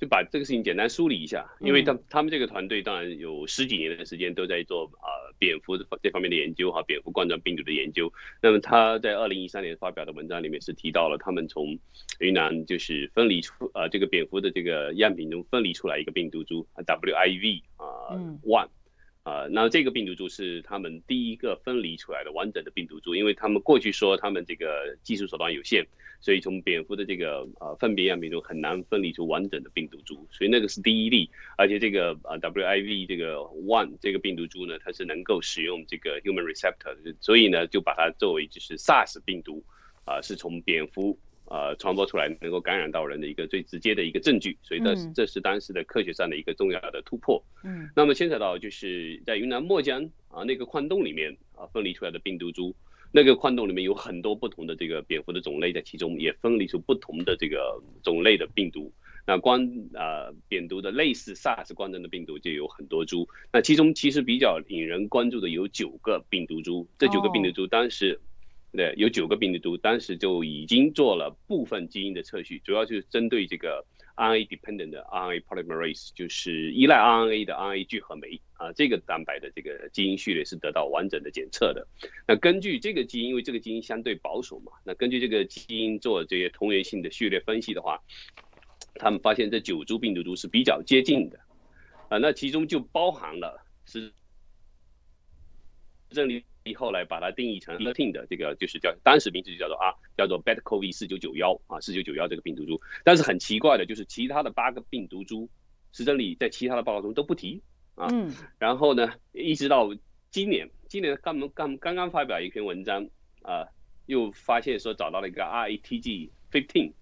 [0.00, 8.10] 就把这个事情简单梳理一下，因为他他们这个团队当然有十几年的时间都在做啊蝙蝠这方面的研究哈，蝙蝠冠状病毒的研究。
[8.40, 11.78] 那么他在二零一三年发表的文章里面是提到了他们从
[12.18, 18.68] 云南就是分离出呃这个蝙蝠的这个样品中分离出来一个病毒株 WIV 啊 one。
[19.22, 25.86] 啊，那这个病毒株是他们第一个分离出来的完整的病毒株，因为他们过去说他们这个技术手段有限，
[26.22, 31.28] 所以从蝙蝠的这个呃粪便样品中很难分离出完整的病毒株，所以那个是第一例。
[31.58, 39.62] 而且这个呃 WIV 这个 one 这个病毒株呢，它是能够使用这个 human receptor，所以呢就把它作为就是 SARS 病毒
[40.06, 41.18] 啊，是从蝙蝠。
[41.50, 44.56] 呃传播出来，能够感染到人的一个最直接的一个证据。
[44.62, 47.44] 所以这这是当时的科学上的一个重要的突破。
[47.62, 52.74] 嗯，那么牵扯到就是在云南墨江啊那个矿洞里面啊分离出来的病毒株。
[53.12, 58.92] 那个矿洞里面有很多不同的这个蝙蝠的种类在其中，也分离出不同的这个种类的病毒。
[59.26, 63.28] 那光啊蝙毒的类似 SARS 冠状的病毒就有很多株。
[63.52, 68.20] 那其中其实比较引人关注的有九个病毒株，这九个病毒株当时，
[68.72, 73.84] 对，有九个病毒株当时就已经做了部分基因的测序，主要就是针对这个。
[74.16, 81.86] RNA dependent 的 RNA polymerase 就是依赖 RNA 的 RNA 聚合酶啊，这个蛋白的这个基因序列是得到完整的检测的。
[82.28, 87.98] 那根据这个基因，因为这个基因相对保守嘛，那根据这个基因做这些同源性的序列分析的话，
[88.96, 91.40] 他们发现这九株病毒株是比较接近的
[92.10, 94.12] 啊，那其中就包含了是
[96.10, 96.44] 这里。
[96.76, 105.48] 后来把它定义成 latin 的这个就是叫当时名字就叫做啊叫做 beta cov 四九九幺啊四九九幺这个病毒株，但是很奇怪的就是其他的八个病毒株，
[105.92, 107.62] 石真理在其他的报告中都不提
[107.94, 108.08] 啊，
[108.58, 109.90] 然后呢一直到
[110.30, 113.08] 今年今年刚刚刚刚发表一篇文章
[113.42, 113.66] 啊，
[114.06, 116.92] 又发现说找到了一个 RATG fifteen，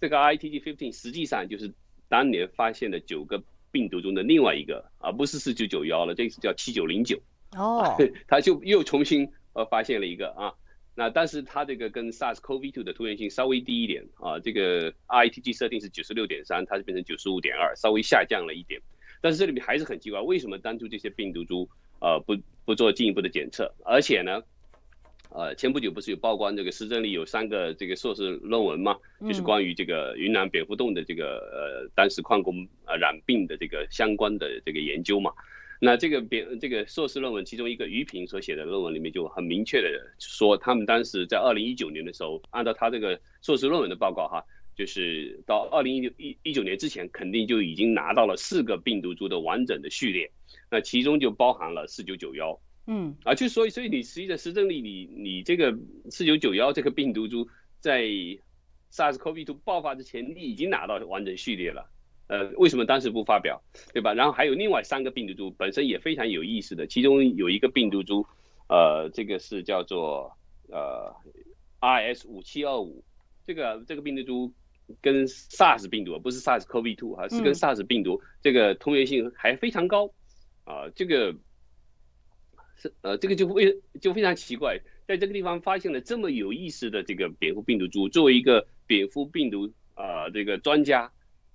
[0.00, 1.74] 这个 RATG fifteen 实际上就是
[2.08, 7.20] 当年发现的九个病毒中的另外一个啊不是四九九幺了，这次叫七九零九。
[7.56, 7.96] 哦，
[8.28, 10.54] 他就又重新呃发现了一个啊，
[10.94, 18.80] 那但是它这个跟 SARS-CoV-2 的突变性稍微低一点啊，这个 RATG 设定是九十六点三，它是变成九十五点二，稍微下降了一点。
[19.20, 21.68] 但是这里面还是很奇怪，为什么当初这些病毒株
[22.00, 23.72] 呃不不做进一步的检测？
[23.84, 24.42] 而且呢，
[25.30, 28.96] 呃前不久不是有曝光这个石真里有三个这个硕士论文嘛？
[29.20, 35.30] 就是关于这个云南蝙蝠洞的这个呃当时矿工呃染病的这个相关的这个研究嘛。
[35.84, 44.44] 那这个别这个硕士论文，其中一个于平所写的论文里面就很明确的说，他们当时在二零一九年的时候，按照他这个硕士论文的报告哈，
[44.76, 50.30] 就是到二零一九一一九年之前，肯定就已经拿到了四个病毒株的完整的序列，
[50.70, 55.76] 那其中就包含了四九九幺，嗯，啊，就所以所以你实际的实证力，你你这个
[56.12, 57.48] 四九九幺这个病毒株
[57.80, 58.04] 在
[58.92, 61.90] SARS-CoV-2 爆发之前，你已经拿到完整序列了。
[62.32, 64.14] 呃，为什么当时不发表，对吧？
[64.14, 68.26] 然后还有另外三个病毒株本身也非常有意思的，其中有一个病毒株，
[68.70, 70.32] 呃，这个是叫做
[70.70, 71.14] 呃
[71.78, 73.04] RS 五七二五，
[73.44, 74.54] 这个这个病毒株
[75.02, 80.10] 跟 SARS 病毒不是 SARS-CoV-2 哈，是跟 SARS 病毒这个同源性还非常高
[80.64, 81.36] 啊，这个
[82.76, 91.12] 是呃这个就非就非常奇怪，在这个地方发现了这么有意思的这个蝙蝠病毒株，作为一个蝙蝠病毒啊这个专家。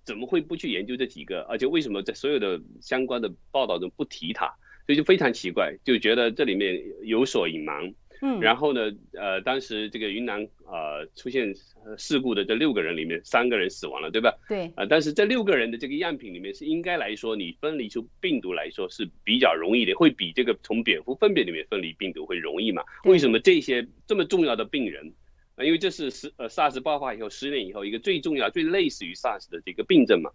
[0.08, 1.42] 怎么会不去研究这几个？
[1.50, 4.48] 而且为什么在所有的相关的报道中不提它？
[4.86, 7.94] 所以就非常奇怪，就觉得这里面有所隐瞒。
[8.22, 11.54] 嗯，然后呢，呃，当时这个云南呃出现
[11.98, 14.34] 事故的这六个人里面，三个人死亡了，对吧？
[14.48, 14.72] 对。
[14.76, 22.82] 啊，但是这六个人的这个样品里面是应该来说，你分离出病毒来说是比较容易的，会比这个从蝙蝠粪便里面分离病毒会容易嘛？
[23.04, 25.14] 为什么这些这么重要的病人？
[25.58, 30.30] 啊，因为这是十呃 SARS 爆发以后十年以后一个最重要、最类似于 SARS 的这个病症嘛，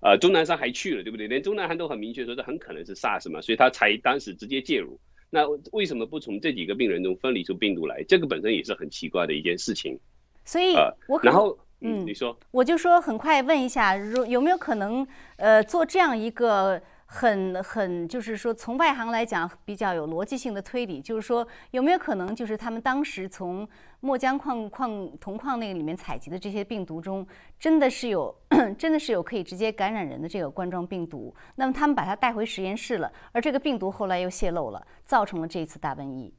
[0.00, 1.26] 呃，钟南山还去了，对不对？
[1.26, 5.00] 连钟南山都很明确说这很可能是 SARS 嘛，所以他才当时直接介入。
[5.30, 8.04] 那为什么不从这几个病人中分离出病毒来？
[8.06, 9.98] 这个本身也是很奇怪的一件事情。
[10.44, 10.74] 所以，
[11.08, 16.80] 我然后嗯，你说，我就说很快问一下，如有没有可能呃做这样一个？
[17.08, 23.66] 很很就是说，从外行来讲比较有逻辑性的推理，就是说有没有可能，就是他们当时从
[24.00, 27.24] 墨江矿矿铜矿那个里面采集的这些病毒中，
[27.60, 28.36] 真的是有
[28.76, 31.32] 真的是有可以直接感染人的这个冠状病毒？
[31.54, 36.34] 那么他们把它带回实验室了，而这个病毒后来又泄露了，造成了这一次大瘟疫。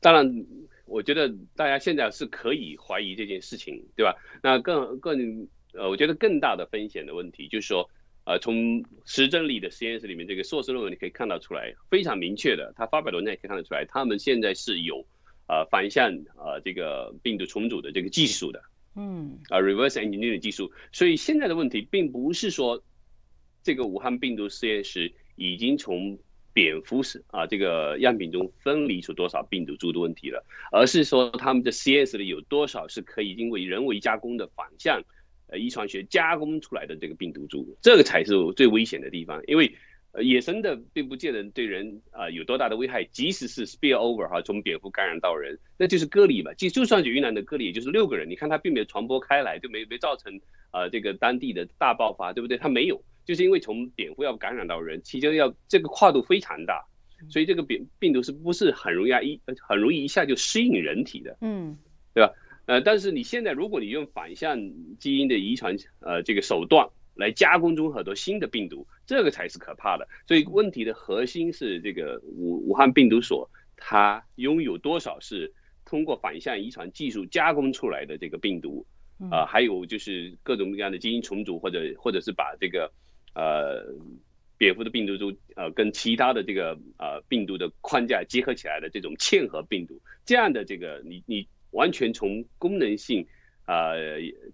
[0.00, 0.26] 当然，
[0.86, 4.16] 我觉得大家现在是可以怀疑这件事情，对吧？
[4.42, 7.86] 那更更呃，我觉得更大的风险的问题就是说。
[8.26, 15.06] 呃，从石真理的实验室里面这个硕士论文你可以看到出来，非常明确的，他发表的文章也可以看得出来，他们现在是有
[15.46, 18.62] 呃反向呃这个病毒重组的这个技术的，
[18.96, 22.82] 嗯，啊 reverse engineering 技术，所以现在的问题并不是说
[23.62, 26.18] 这个武汉病毒实验室已经从
[26.54, 35.02] 蝙蝠是啊这个样品中分离出多少病毒株的问题了，而是说他们的实验室里有多少是可以因为人为加工的反向。
[35.46, 39.42] 呃，遗传学加工出来的这个病毒株，这个才是最危险的地方。
[39.46, 39.74] 因为，
[40.12, 43.04] 呃，野生的并不见得对人啊有多大的危害。
[43.04, 46.54] 即使是 spill over 哈，从蝙蝠感染到人，那就是隔离嘛。
[46.54, 50.40] 就就算是云南的隔离，也就是六个人，你看它并没有传播开来，就没没造成
[50.72, 52.56] 呃这个当地的大爆发，对不对？
[52.56, 56.86] 它没有，就是因为从蝙蝠要感染到人，其中要这个跨度非常大，
[57.28, 61.36] 所以这个病病毒是不是很容易啊一很容易一下就适应人体的？
[61.40, 61.76] 嗯，
[62.14, 62.32] 对吧？
[62.66, 64.58] 呃，但是你现在如果你用反向
[64.98, 70.08] 基因的遗传呃这个手段来加工出很多新的病毒，这个才是可怕的。
[70.26, 75.52] 所以问题的核心是这个武武汉病毒所它拥有多少是
[75.84, 78.86] 通过反向遗传技术加工出来的这个病毒，
[79.30, 82.90] 呃，还有就是各种各样的基因重组或者或者是把这个
[83.34, 83.84] 呃
[84.56, 91.46] 蝙蝠的病毒株呃跟其他的这个呃病毒的框架结合起来的这种嵌合病毒，这样的这个你你。
[91.74, 93.26] 完全从功能性，
[93.66, 93.94] 呃，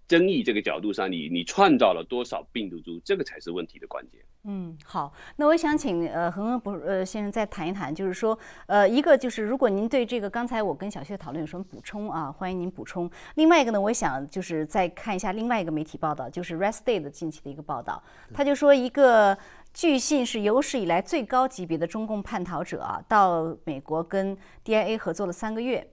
[0.07, 4.19] 争议这个角度上，你你创造了多少病毒株，这个才是问题的关键。
[4.43, 13.07] 嗯，好，那我想请呃恒恒博呃先生再谈一谈，就是说，呃，一个就是如果您对这个刚才我跟小薛讨论有什么补充啊，欢迎您补充。
[13.35, 18.01] 另外一个呢，我想就是再看一下另外一个媒体报道，就是 Rest Day 的近期的一个报道，
[18.33, 19.37] 他就说一个
[19.75, 25.87] 据信是有史以来最高级别的中共叛逃者啊，到美国跟 DIA 合作了三个月。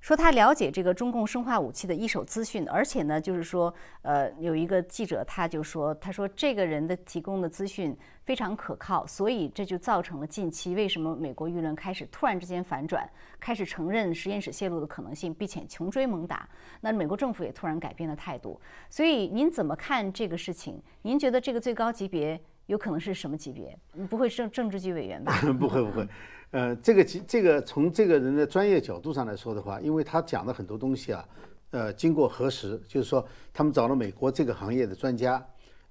[0.00, 13.08] 说他了解这个中共生化武器的一手资讯，而且呢，就是说，呃，有一个记者他就说，他说这个人的提供的资讯非常可靠，所以这就造成了近期为什么美国舆论开始突然之间反转，
[13.38, 16.48] 开始承认实验室泄露的可能性，并且穷追猛打。
[16.80, 18.58] 那美国政府也突然改变了态度。
[18.88, 20.82] 所以您怎么看这个事情？
[21.02, 23.78] 您觉得这个最高级别有可能是什么级别？
[24.08, 25.38] 不会是政政治局委员吧？
[25.58, 26.08] 不 会不会。
[26.52, 31.24] 呃，这个这个从这个人的专业角度上来说的话，因为他讲的很多东西啊，
[31.70, 35.40] 呃，经过核实，就是说他们找了美国这个行业的专家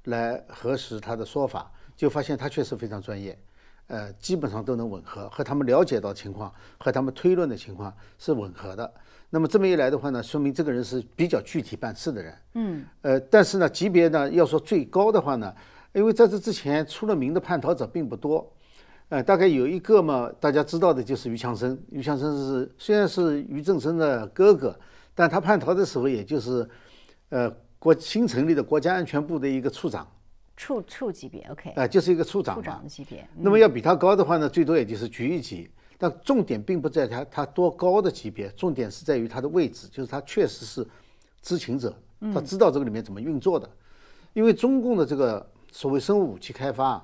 [0.06, 3.39] 来核实他的说法，就发现他确实非常专业，
[3.88, 8.93] 呃，基本上都能吻合，和他们了解到情况和他们推论的情况是吻合的。
[9.30, 12.36] 那么这么一来的话呢，说明这个人是比较具体办事的人。
[12.56, 12.86] 嗯。
[13.04, 15.56] 呃，但是呢，级别呢要说最高的话呢，
[15.93, 18.52] 因为在这之前出了名的叛逃者并不多。
[19.10, 21.76] 呃，大概有一个嘛，大家知道的就是于强生。
[21.89, 24.80] 于强生是虽然是于正声的哥哥，
[25.15, 26.69] 但他叛逃的时候，也就是，
[27.30, 30.08] 呃，国新成立的国家安全部的一个处长，
[30.56, 33.28] 处处级别，OK，啊，就是一个处长，处长的级别。
[33.36, 35.67] 那么要比他高的话呢，最多也就是局一级。
[35.98, 40.88] 但重点并不在他他多高的级别，重点是在于他的位置，就是他确实是
[41.41, 41.91] 知情者，
[42.32, 43.67] 他知道这个里面怎么运作的。
[44.34, 47.04] 因为中共的这个所谓生物武器开发。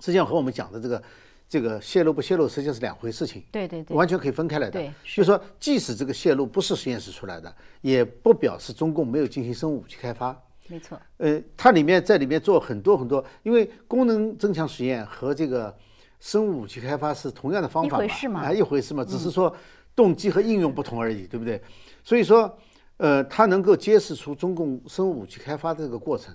[0.00, 1.02] 实际上和我们讲的这个，
[1.48, 4.72] 这个泄露不泄露实际上是两回事情，对对对，完全可以分开来的。
[4.72, 10.36] 对，就说即使这个泄露不是实验室出来的，也不表示中共没有进行生物武器开发。
[10.68, 10.98] 没错。
[11.18, 15.76] 呃，它里面在里面做很多很多，因为功能增强实验和这个
[16.20, 19.54] 生物武器开发是同样的方法嘛，啊，一回事嘛，只是说
[19.96, 21.60] 动机和应用不同而已，对不对？
[22.04, 22.56] 所以说，
[22.98, 26.34] 呃，它能够揭示出中共生物武器开发的这个过程，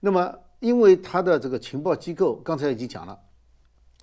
[0.00, 0.34] 那么。
[0.58, 3.18] 因为他的这个情报机构刚才已经讲了，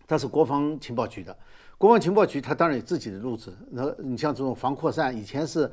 [0.06, 1.36] 他是国防情报局的，
[1.78, 3.56] 国防情报局他当然有自己的路子。
[3.72, 5.72] 那你像这种防扩散，以前是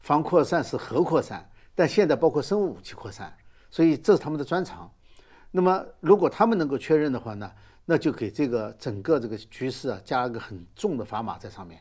[0.00, 3.36] 防扩散是核扩散，但现在包括生物武器扩散，
[3.70, 4.90] 所以这是他们的专长。
[5.50, 7.50] 那么如果他们能够确认的话呢，
[7.84, 11.80] 那就给这个整个这个局势啊加了个很重的砝码在上面。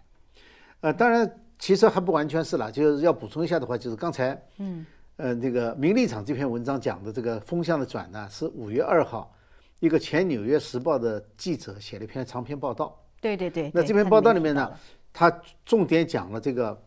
[0.82, 4.86] 呃，当然其实还不完全是了，就是要补充一下的话，就是刚才嗯。
[5.24, 9.34] 呃，这个《名利场》这篇文章讲的这个风向的转呢，是五月二号，
[9.80, 13.02] 一个前《纽约时报》的记者写了一篇长篇报道。
[13.22, 13.72] 对对对。
[13.74, 14.70] 那这篇报道里面呢，
[15.14, 15.32] 他
[15.64, 16.78] 重点讲了这个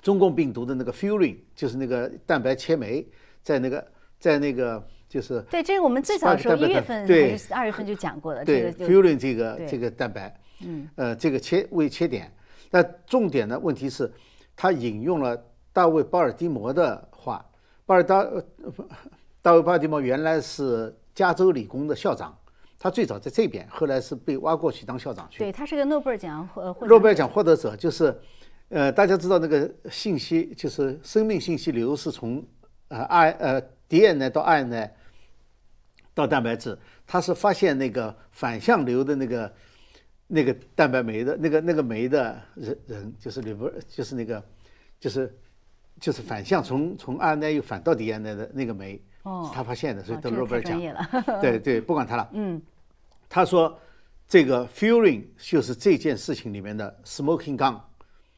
[0.00, 3.04] 中共病毒的那个 furin，就是那个蛋白切酶，
[3.42, 3.84] 在那个
[4.20, 8.44] 在那个就是对这个我们最早的时候一月份还是二月份就讲过了。
[8.44, 10.32] 对 furin 这个这个蛋白，
[10.64, 12.32] 嗯，呃，这个切位切点。
[12.70, 14.08] 那重点的问题是，
[14.54, 15.36] 他引用了
[15.72, 17.07] 大卫·鲍尔的摩的。
[17.18, 17.44] 话，
[17.84, 18.24] 巴尔达
[19.42, 22.36] 大卫巴尔的摩原来是加州理工的校长，
[22.78, 25.40] 他最早在这边，后来是被挖过去当校长去。
[25.40, 28.16] 对他是个诺贝尔奖获诺贝尔奖获得者，就是
[28.68, 32.44] 呃，大家知道那个信息，就是生命信息流是从
[32.86, 34.90] 呃 R 呃 DNA 到 RNA
[36.14, 39.52] 到蛋白质，他是发现那个反向流的那个
[40.28, 44.40] 那个蛋白酶的那个那个酶的人人，就是里边就是那个
[45.00, 45.36] 就是。
[46.00, 50.80] 就是反向从从 RNA 又反到 DNA 的那个酶，是他发现的，所以得诺贝尔奖。
[51.40, 52.28] 对对， 不管他了。
[52.32, 52.60] 嗯，
[53.28, 53.78] 他说
[54.28, 57.78] 这个 furin 就是这件事情里面的 smoking gun。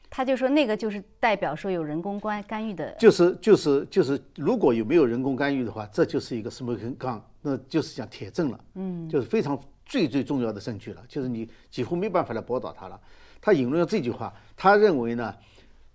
[0.09, 2.93] 他就说那个就是代表说有人工干干预的。
[2.99, 8.59] 就是就是就是，如果有没有人工干预的话，这就是一个 smoking gun，那就是讲铁证了。
[8.73, 12.99] 嗯，就是非常最最重要的证据了，就是你几乎没办法来驳倒他了。
[13.39, 15.33] 他引用了这句话，他认为呢。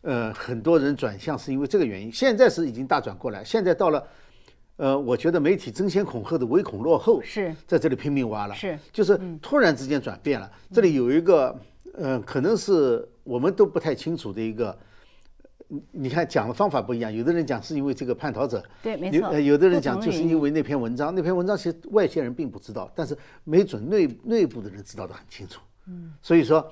[0.06, 3.42] 呃，很多人转向是因为这个原因，现在是已经大转过来。
[3.42, 4.06] 现在到了，
[4.76, 10.48] 呃，我觉得媒体争先恐后的唯恐落后，是在这里拼命挖了，是就是突然之间转变了。
[10.72, 11.58] 这里有一个，
[11.94, 14.78] 呃，可能是我们都不太清楚的一个
[15.90, 19.32] 你看讲的方法不一样，有的人讲是因为这个叛逃者，对，没错。
[19.32, 25.60] 有有的人讲就是因为那篇文章，那篇文章其实外界人并不知道，但是没准内内部的人知道的很清楚。
[25.88, 26.64] 嗯，所以说，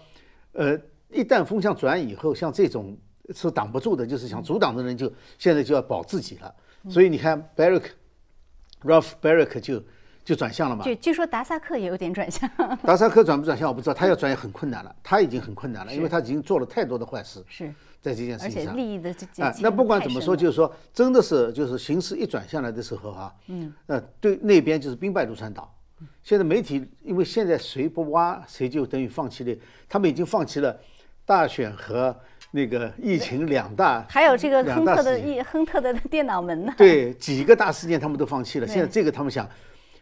[0.53, 0.79] 呃，
[1.11, 2.97] 一旦风向转以后，像这种
[3.33, 6.55] 是挡不住的，就是想阻挡的人就现在就要保自己了。
[6.91, 9.83] 所以你看，Barrick，Ralph Barrick 就
[10.25, 10.85] 就转向了嘛。
[10.85, 12.49] 就据说达萨克也有点转向。
[12.83, 17.43] 达萨克 转不转向我不知道，他要转也很困难了，他已经很困难了，因为他已经做了太多的坏事。
[17.49, 17.73] 是。
[18.03, 25.75] 在这件事情上，利益的这啊，那不管怎么说，就是说，真的是就是形势一转向来的时候啊，嗯，呃，对那边就是兵败如山倒。
[26.23, 29.57] 现在媒体因为现在谁不挖谁就等于放弃了，
[29.89, 30.79] 他们已经放弃了
[31.25, 32.15] 大选和
[32.57, 36.73] 那个疫情两大， 还有这个亨特的一亨特的电脑门呢。
[36.77, 38.67] 对，几个大事件他们都放弃了。
[38.67, 39.45] 现在这个他们想，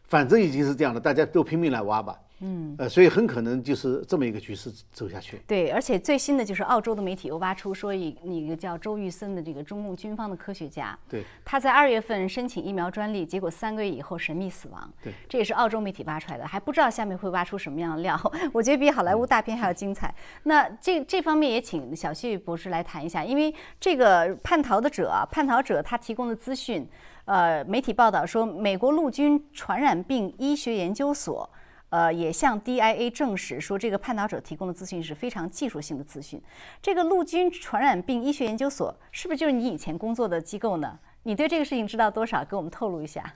[0.05, 2.14] 反正已经是这样了，大家都拼命来挖吧。
[2.45, 5.40] 嗯，呃，所以很可能就是这么一个局势走下去。
[5.47, 14.93] 对，而且最新的就是澳洲的媒体又挖出说，一那个叫周玉森的这个中共军方的科学家，对，他在二月份申请疫苗专利，结果三个月以后神秘死亡。
[15.05, 18.20] 对，这也是澳洲媒体挖出来的，还不知道下面会挖出什么样的料。
[18.53, 20.12] 我觉得比好莱坞大片还要精彩。
[20.43, 26.84] 那这这方面也请小旭博士来谈一下，因为这个叛逃的者，叛逃者他提供的资讯，
[27.26, 31.49] 呃，媒体报道说，美国陆军传染病医学研究所。
[31.93, 36.40] 呃，也向 DIA 证实说，这个叛逃者提供的资讯是非常技术性的资讯。
[36.80, 40.99] 这个陆军传染病医学研究所是不是就是你以前工作的机构呢？
[41.24, 42.43] 你对这个事情知道多少？
[42.47, 43.34] 给我们透露一下。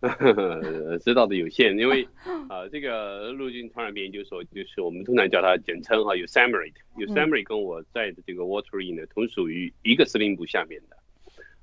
[1.02, 2.08] 知道的有限，因为
[2.48, 10.96] 啊，这个陆军传染病研究所就是我们通常叫它简称哈，有 SAMRIT，有 SAMRIT 跟我在的这个 Wateree 呢，同属于一个司令部下面的。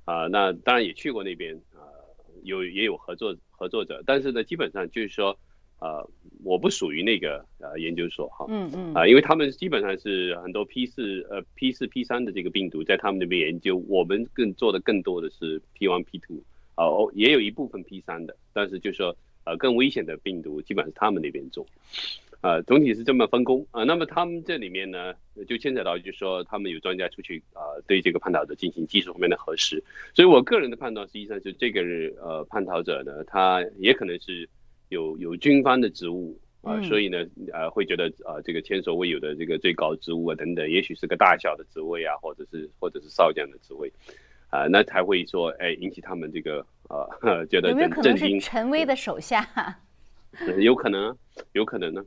[0.04, 1.80] 啊，那当然也去过那边啊，
[2.42, 5.34] 有也有合作合作者，但是呢，基本上就是说。
[5.78, 6.08] 呃，
[6.42, 16.42] 我不属于那个呃研究所哈，嗯嗯，啊，因为他们基本上是很多 P 四呃 P 四 P 三的这个病毒在他们那边研究，我们更做的更多的是 P one P two，
[16.76, 19.14] 哦，也有一部分 P 三的，但是就是说
[19.44, 21.66] 呃更危险的病毒基本上是他们那边做，
[22.40, 23.66] 呃，总体是这么分工。
[23.70, 25.12] 啊，那么他们这里面呢
[25.46, 31.82] 就牵扯到就是说他们有专家出去啊对这个叛逃者进行技术方面的核实，所以我个人的判断实际上是这个
[32.22, 34.48] 呃叛逃者呢他也可能是。
[34.88, 43.92] 有有军方的职务啊，所以呢，呃，会觉得啊，这个前所未有的这个最高职务啊，等等，也许是个大小的职位啊，或者是或者是少将的职位，
[44.50, 46.66] 啊，那才会说，哎，引起他们这个
[47.22, 49.46] 呃， 觉得有没有可能是陈威的手下？
[50.58, 51.16] 有可能，
[51.52, 52.04] 有可能呢，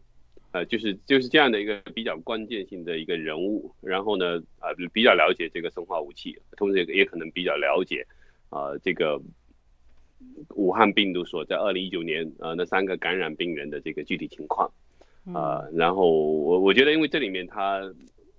[0.52, 8.06] 呃，就是就是这样的一个比较关键性的一个人物，然后呢，啊，比较了解这个生化武器，同时也也可能比较了解
[8.50, 9.22] 啊，这个。
[10.56, 14.72] 武汉病毒所在二零一九年，呃，那三个感染病人的这个具体情况，
[15.34, 17.82] 啊，然后我我觉得，因为这里面他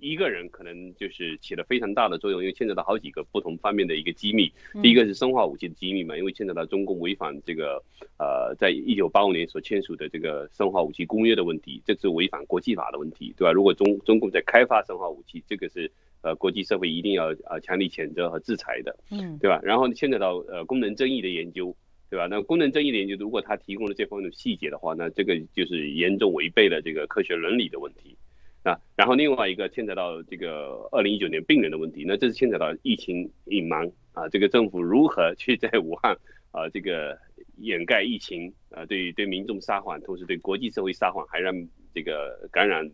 [0.00, 4.52] 一个人可能就是起了非常大的作用，因为牵扯到好几个不同方面的一个机密。
[4.82, 7.82] 第一个是生化武器的机密嘛，因为牵扯到中共违反这个
[8.18, 13.52] 呃，在一九八五年所签署的这个生化武器公约的问题，这是违反国际法的问题，对吧？
[13.52, 15.90] 如果中中共在开发生化武器，这个是。
[16.22, 19.58] 呃，国际社会一定要呃强力谴责和制裁的，嗯，对吧？
[19.62, 21.74] 然后牵扯到呃功能争议的研究，
[22.10, 22.26] 对吧？
[22.30, 28.14] 那功能争议的研究，如果他提供了这方面的细节的话，那这个就是严重违背了这个科学伦理的问题
[28.62, 28.78] 啊。
[28.96, 36.16] 然后另外一个牵扯到这个二零一九年病人的问题，那这是牵扯到疫情隐瞒啊，这个政府如何 去在武汉
[36.50, 37.18] 啊这个
[37.58, 41.54] 掩盖疫情啊，对对民众撒谎，同时对国际社会撒谎，还让
[41.94, 42.90] 这个感染。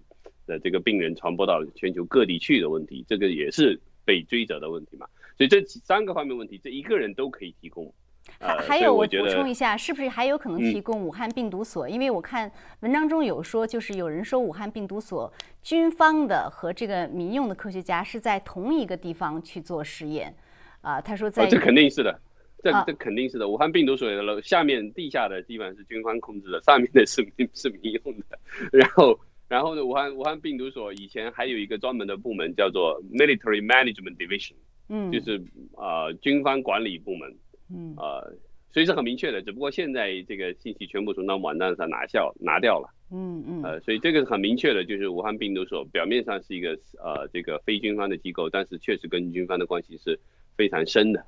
[0.47, 5.05] 的这个病人传播到全球各地去的问题，这个也是被追责的问题嘛？
[5.37, 7.93] 所以这三个方面问题，这一个人都可以提供。
[8.39, 11.89] 还还有，我补充一下，是不是还有可能提供武汉病毒所？
[11.89, 15.33] 因为我看文章中有说，就是有人说武汉病毒所
[15.63, 20.35] 军方的和这个民用的科学家是在同一个地方去做实验。
[20.81, 22.21] 啊，他说在这肯定是的，
[22.63, 23.49] 这这肯定是的。
[23.49, 28.39] 武汉病毒所的楼下面地下的基本上是军方控制的，上面的是是民用的，
[28.73, 29.19] 然后。
[29.49, 34.55] 然后呢，武汉武汉病毒所以前还有一个专门的部门叫做 Military Management Division，
[34.89, 35.41] 嗯，就是
[35.77, 37.33] 啊军方管理部门，
[37.73, 38.33] 嗯，呃，
[38.71, 50.19] 所以是很明确的，只不过现在这个信息全部从他们网站上拿下拿掉了，嗯嗯，呃，所以这个是很明确的，就是武汉病毒所表面上是一个呃这个非军方的机构，但是确实跟军方的关系是
[50.57, 51.25] 非常深的。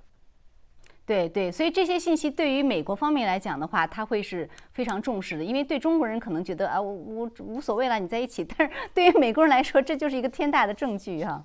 [1.07, 11.43] 对对，所以这些信息对于美国方面来讲的话，他会是非常重视的，因为对中国人可能觉得啊，我我无所谓了，你在一起，但是对于美国人来说，这就是一个天大的证据哈。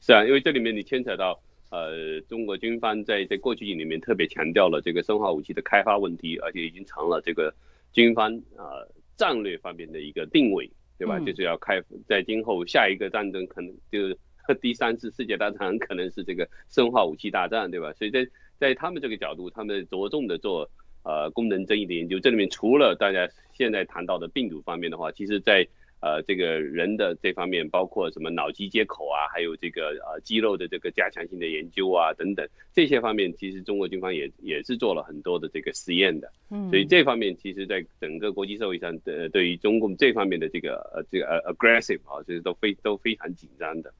[0.00, 1.40] 是啊，因为这里面你牵扯到
[1.74, 7.52] 呃，中国军方在在过去几年里面特别强调了这个生化武器的开发问题，而且已经成了这个
[7.92, 8.78] 军方啊
[9.16, 11.18] 战略方面的一个定位，对吧？
[11.18, 14.16] 就是要开在今后下一个战争可能就是
[14.60, 17.92] 第三次世界大战可能是这个生化武器大战，对吧？
[17.94, 18.24] 所以在
[18.56, 20.70] 在他们这个角度，他们着重的做
[21.02, 22.20] 呃功能争议的研究。
[22.20, 25.66] 这里面除了大家现在谈到的病毒方面的话，其实在
[26.04, 36.30] 呃，这个人的这方面，包括什么脑机接口啊，还有这个呃肌肉的这个加强性的研究啊，等等这些方面，其实中国军方也也是做了很多的这个实验的。
[36.50, 43.90] 嗯，所以这方面其实在整个国际社会上，呃，对于中共这方面的这个呃这个呃 aggressive 啊，其实都非都非常紧张的。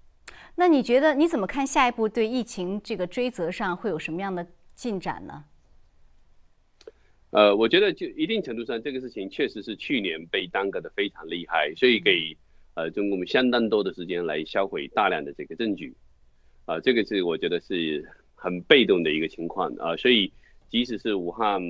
[0.57, 5.45] 那你觉得你怎么看下一步对疫情这个追责上会有什么样的进展呢？
[7.35, 12.37] 呃，我觉得就一定程度上，这个事情确实是去年被耽搁的非常厉害，所以给
[12.75, 15.93] 呃中国相当多的时间来销毁大量的这个证据，
[16.65, 20.33] 啊，这个是我觉得是很被动的一个情况啊，所以
[20.69, 21.61] 即使是武汉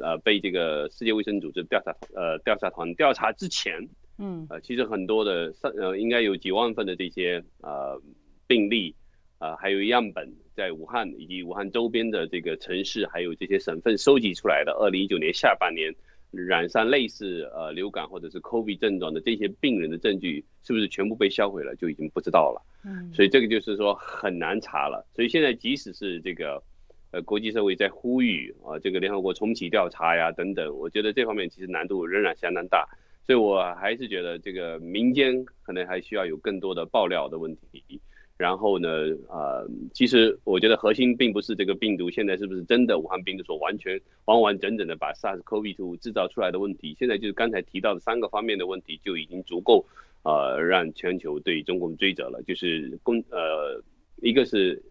[0.00, 7.98] 呃被这个世界卫生组织调查呃调查团调查之前，嗯，呃，其实很多的上呃应该有几万份的这些呃
[8.46, 8.94] 病例。
[9.38, 15.94] 啊，还有样本在武汉以及武汉周边的这个城市，还有这些省份收集出来的，二零一九年下半年
[16.30, 22.62] 染上类似呃流感或者是 COVID 症状的这些病人的证据，是不是全部被销毁了，就已经不知道了。
[22.84, 25.06] 嗯，所以这个就是说很难查了。
[25.14, 26.62] 所以现在即使是这个
[27.10, 32.88] 呃国际社会在呼吁啊，这个联合国重启调查呀等等，我觉得这方面其实难度仍然相当大。
[33.26, 38.00] 所以我还是觉得这个民间可能还需要有更多的爆料的问题。
[38.36, 38.88] 然后呢，
[39.28, 49.86] 呃，其实我觉得核心并不是这个病毒现在是不是真的武汉病毒所完全完完整整的把 SARS-CoV-2 制造出来的问题，现在就是刚才提到的三个方面的问题就已经足够，
[50.24, 52.42] 呃，让全球对中共追责了。
[52.44, 53.80] 就是公呃，
[54.16, 54.82] 一个是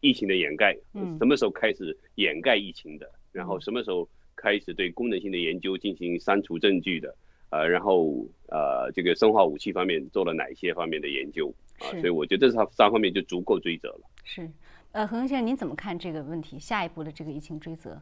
[0.00, 0.76] 疫情的掩盖，
[1.18, 3.10] 什么时候开始掩盖疫情的？
[3.32, 7.14] 然后什么时候开始对功能性的研究进行删除证据的？
[7.48, 11.52] 呃，然后呃，这个生化武器方面做了哪些方面的研究？
[11.80, 14.00] 啊，所以我觉得这三三方面就足够追责了。
[14.24, 14.48] 是，
[14.92, 16.58] 呃，何先生，您怎么看这个问题？
[16.58, 18.00] 下一步的这个疫情追责？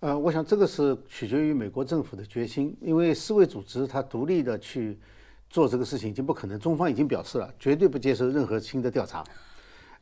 [0.00, 4.98] 呃，我想这个是取决于美国政府的决心，因为世卫组织它独立的去
[5.50, 9.22] 做这个事情已经不可能，中方已经表示了绝对不接受任何新的调查。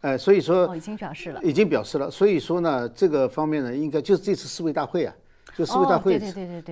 [0.00, 2.08] 呃，所以说已经表示了，已经表示了。
[2.08, 5.12] 所以说呢，这个方面呢，应该就是这次世卫大会啊。
[5.58, 6.20] 就世卫大会，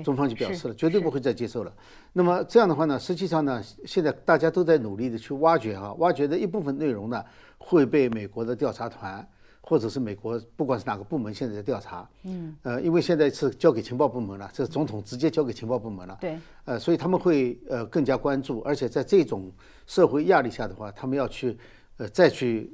[0.04, 1.72] 中方就表示了，绝对不会再接受了。
[2.12, 7.20] 那么这样的话呢，实际上呢，现在大家都在努力的去挖掘啊，挖掘的一部分内容呢，
[7.58, 9.28] 会被美国的调查团
[9.60, 12.08] 或者是美国不管是哪个部门现在在调查。
[12.22, 12.54] 嗯。
[12.62, 16.16] 呃，因为现在是交给情报部门了，这总统直接交给情报部门了。
[16.20, 16.38] 对。
[16.64, 19.50] 呃，所以他们会呃更加关注，而且在这种
[19.88, 21.58] 社会压力下的话，他们要去
[21.96, 22.70] 呃再去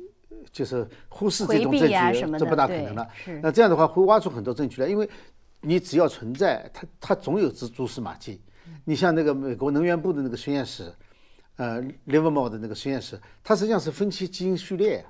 [0.52, 3.08] 就是忽视这种证据，这不大可能了。
[3.14, 3.40] 是。
[3.40, 5.08] 那这样的话会挖出很多证据来，因为。
[5.62, 8.40] 你只要存在，它它总有蛛蛛丝马迹。
[8.84, 10.92] 你像那个美国能源部的那个实验室，
[11.56, 15.04] 呃，Livermore 的那个实验室，它实际上是分析基因序列。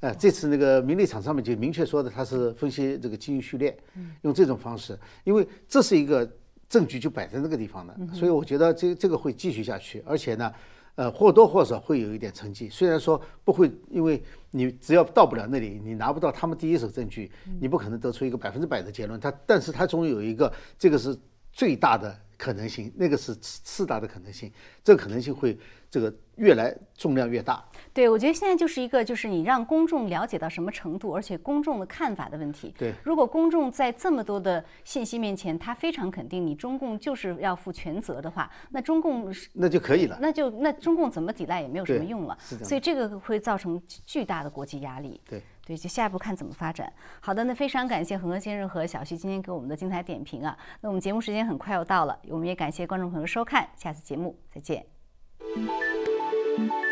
[0.00, 3.76] 呃，这次那个名利场上面就明确说的，它是分析这个基因序列，
[4.22, 6.30] 用这种方式，因为这是一个
[6.68, 10.52] 证据就摆在那个地方的，所以我觉得这这个会继续下去，而且呢。
[10.98, 14.20] 呃，或多或少会有一点成绩，虽然说不会，因为
[14.50, 17.30] 你只要到不了那里，你拿不到他们第一手证据，
[17.60, 19.18] 你不可能得出一个百分之百的结论。
[19.20, 21.16] 它，但是它总有一个，这个是
[21.52, 24.50] 最大的可能性，那个是次次大的可能性，
[24.82, 25.58] 这个可能性会
[25.90, 26.12] 这个。
[26.38, 27.60] 越来重量越大，
[27.92, 32.72] 对，我觉得现在就是一个，就是你让公众了解到什么程度，而且公众的看法的问题。
[32.78, 42.38] 对，如果公众在这么多的信息面前，他非常肯定你中共就是要负全责的话，那中共那就可以了，那就那中共怎么抵赖也没有什么用了。
[42.40, 45.20] 所以这个会造成巨大的国际压力。
[45.28, 46.92] 对，对，就下一步看怎么发展。
[47.18, 50.56] 好的，那非常感谢恒河先生和小徐今天给我们的精彩点评啊。
[50.82, 54.97] 那我们节目时间很快要到了，我们也感谢观众朋友收看，下次节目再见。
[55.40, 55.68] Thank
[56.58, 56.87] you.